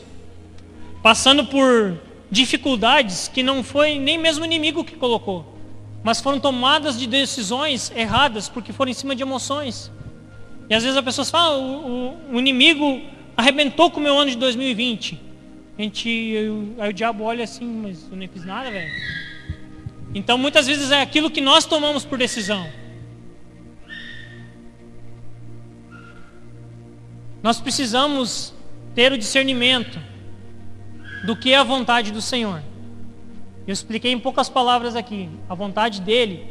[1.03, 2.05] passando por
[2.37, 5.57] dificuldades que não foi nem mesmo o inimigo que colocou,
[6.05, 9.91] mas foram tomadas de decisões erradas porque foram em cima de emoções.
[10.69, 13.01] E às vezes as pessoas falam, o, o, o inimigo
[13.37, 15.21] arrebentou com o meu ano de 2020.
[15.79, 18.93] A gente, eu, aí o diabo olha assim, mas eu nem fiz nada, velho.
[20.15, 22.67] Então muitas vezes é aquilo que nós tomamos por decisão.
[27.43, 28.55] Nós precisamos
[28.95, 30.01] ter o discernimento
[31.25, 32.63] do que é a vontade do Senhor.
[33.67, 35.29] Eu expliquei em poucas palavras aqui.
[35.49, 36.47] A vontade dele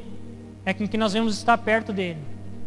[0.65, 2.19] é com que nós vemos estar perto dele.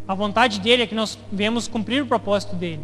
[0.07, 2.81] A vontade dele é que nós vemos cumprir o propósito dele.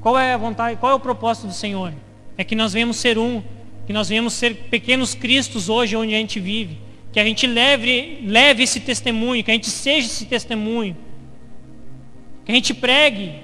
[0.00, 1.92] Qual é a vontade, qual é o propósito do Senhor?
[2.36, 3.42] é que nós venhamos ser um,
[3.86, 6.78] que nós venhamos ser pequenos cristos hoje onde a gente vive,
[7.12, 10.96] que a gente leve, leve esse testemunho, que a gente seja esse testemunho,
[12.44, 13.40] que a gente pregue,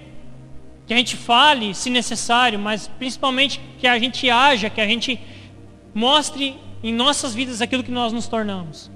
[0.92, 5.18] que a gente fale se necessário, mas principalmente que a gente haja, que a gente
[5.94, 8.90] mostre em nossas vidas aquilo que nós nos tornamos.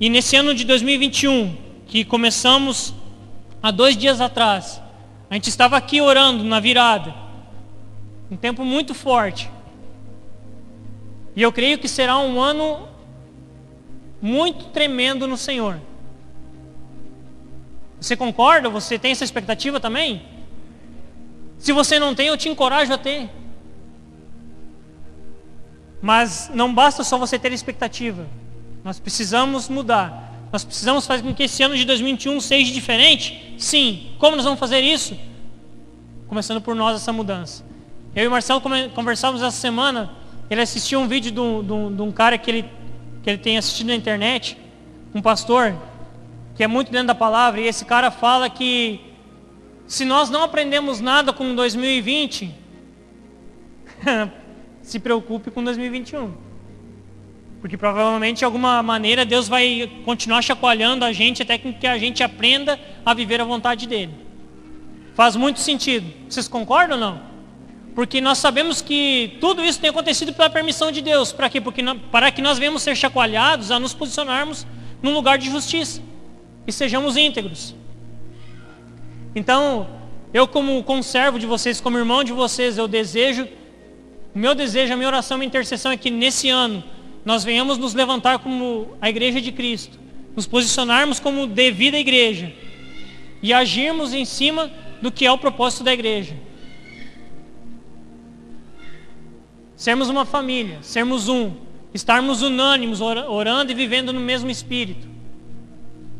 [0.00, 1.56] E nesse ano de 2021,
[1.86, 2.92] que começamos
[3.62, 4.82] há dois dias atrás,
[5.30, 7.14] a gente estava aqui orando na virada,
[8.28, 9.48] um tempo muito forte.
[11.36, 12.88] E eu creio que será um ano
[14.20, 15.80] muito tremendo no Senhor.
[18.00, 18.68] Você concorda?
[18.68, 20.31] Você tem essa expectativa também?
[21.62, 23.30] Se você não tem, eu te encorajo a ter.
[26.00, 28.26] Mas não basta só você ter expectativa.
[28.82, 30.40] Nós precisamos mudar.
[30.52, 33.54] Nós precisamos fazer com que esse ano de 2021 seja diferente?
[33.58, 34.10] Sim.
[34.18, 35.16] Como nós vamos fazer isso?
[36.26, 37.64] Começando por nós essa mudança.
[38.12, 38.60] Eu e o Marcelo
[38.92, 40.10] conversávamos essa semana,
[40.50, 42.64] ele assistiu um vídeo de um, cara que ele,
[43.22, 44.58] que ele tem assistido na internet,
[45.14, 45.76] um pastor,
[46.56, 49.11] que é muito dentro da palavra, e esse cara fala que
[49.86, 52.54] se nós não aprendemos nada com 2020,
[54.82, 56.32] se preocupe com 2021.
[57.60, 62.22] Porque provavelmente de alguma maneira Deus vai continuar chacoalhando a gente até que a gente
[62.22, 64.14] aprenda a viver a vontade dele.
[65.14, 66.12] Faz muito sentido.
[66.28, 67.32] Vocês concordam ou não?
[67.94, 71.30] Porque nós sabemos que tudo isso tem acontecido pela permissão de Deus.
[71.32, 71.60] Para quê?
[71.60, 74.66] Porque para que nós venhamos ser chacoalhados a nos posicionarmos
[75.02, 76.00] num lugar de justiça.
[76.66, 77.74] E sejamos íntegros.
[79.34, 79.88] Então,
[80.32, 83.48] eu como conservo de vocês, como irmão de vocês, eu desejo,
[84.34, 86.82] o meu desejo, a minha oração, a minha intercessão é que nesse ano
[87.24, 89.98] nós venhamos nos levantar como a igreja de Cristo.
[90.34, 92.52] Nos posicionarmos como devida igreja.
[93.42, 94.70] E agirmos em cima
[95.00, 96.34] do que é o propósito da igreja.
[99.82, 101.54] sermos uma família, sermos um,
[101.92, 105.08] estarmos unânimes, orando e vivendo no mesmo espírito,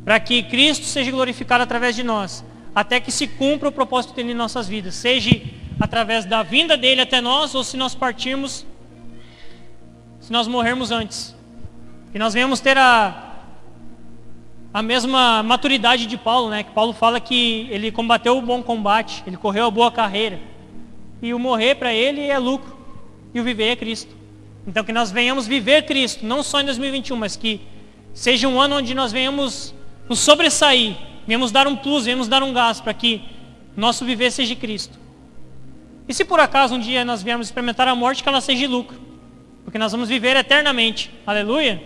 [0.04, 2.44] para que Cristo seja glorificado através de nós,
[2.74, 5.30] até que se cumpra o propósito dele em nossas vidas, seja
[5.78, 8.64] através da vinda dele até nós, ou se nós partirmos,
[10.20, 11.34] se nós morrermos antes.
[12.14, 13.32] E nós venhamos ter a,
[14.72, 16.62] a mesma maturidade de Paulo, né?
[16.62, 20.40] Que Paulo fala que ele combateu o bom combate, ele correu a boa carreira.
[21.20, 22.76] e o morrer para ele é lucro
[23.34, 24.14] e o viver é Cristo.
[24.66, 27.60] Então que nós venhamos viver Cristo, não só em 2021, mas que
[28.14, 29.74] seja um ano onde nós venhamos
[30.08, 30.96] nos sobressair,
[31.26, 33.22] venhamos dar um plus, venhamos dar um gás para que
[33.76, 34.98] nosso viver seja Cristo.
[36.08, 39.00] E se por acaso um dia nós viermos experimentar a morte, que ela seja lucro,
[39.64, 41.10] porque nós vamos viver eternamente.
[41.26, 41.82] Aleluia.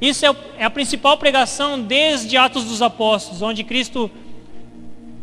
[0.00, 4.10] Isso é, é a principal pregação desde Atos dos Apóstolos, onde Cristo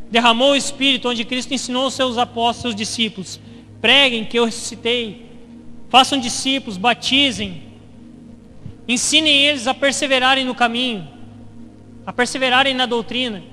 [0.10, 3.40] derramou o Espírito, onde Cristo ensinou os seus apóstolos, seus discípulos.
[3.80, 5.26] Preguem que eu ressuscitei,
[5.90, 7.64] façam discípulos, batizem,
[8.88, 11.08] ensinem eles a perseverarem no caminho,
[12.06, 13.44] a perseverarem na doutrina.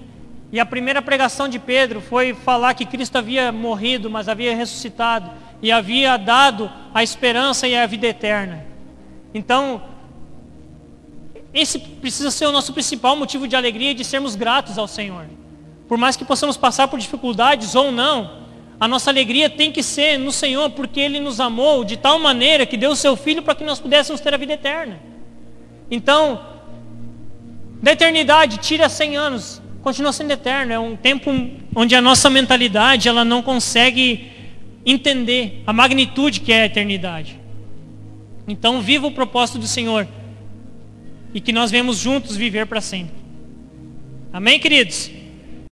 [0.50, 5.30] E a primeira pregação de Pedro foi falar que Cristo havia morrido, mas havia ressuscitado
[5.60, 8.64] e havia dado a esperança e a vida eterna.
[9.34, 9.82] Então,
[11.52, 15.26] esse precisa ser o nosso principal motivo de alegria e de sermos gratos ao Senhor.
[15.86, 18.38] Por mais que possamos passar por dificuldades ou não,
[18.80, 22.64] a nossa alegria tem que ser no Senhor, porque Ele nos amou de tal maneira
[22.64, 25.00] que deu o seu Filho para que nós pudéssemos ter a vida eterna.
[25.90, 26.57] Então,
[27.82, 30.72] da eternidade, tira 100 anos, continua sendo eterno.
[30.72, 31.30] É um tempo
[31.74, 34.32] onde a nossa mentalidade ela não consegue
[34.84, 37.38] entender a magnitude que é a eternidade.
[38.46, 40.08] Então, viva o propósito do Senhor
[41.34, 43.14] e que nós venhamos juntos viver para sempre.
[44.32, 45.10] Amém, queridos?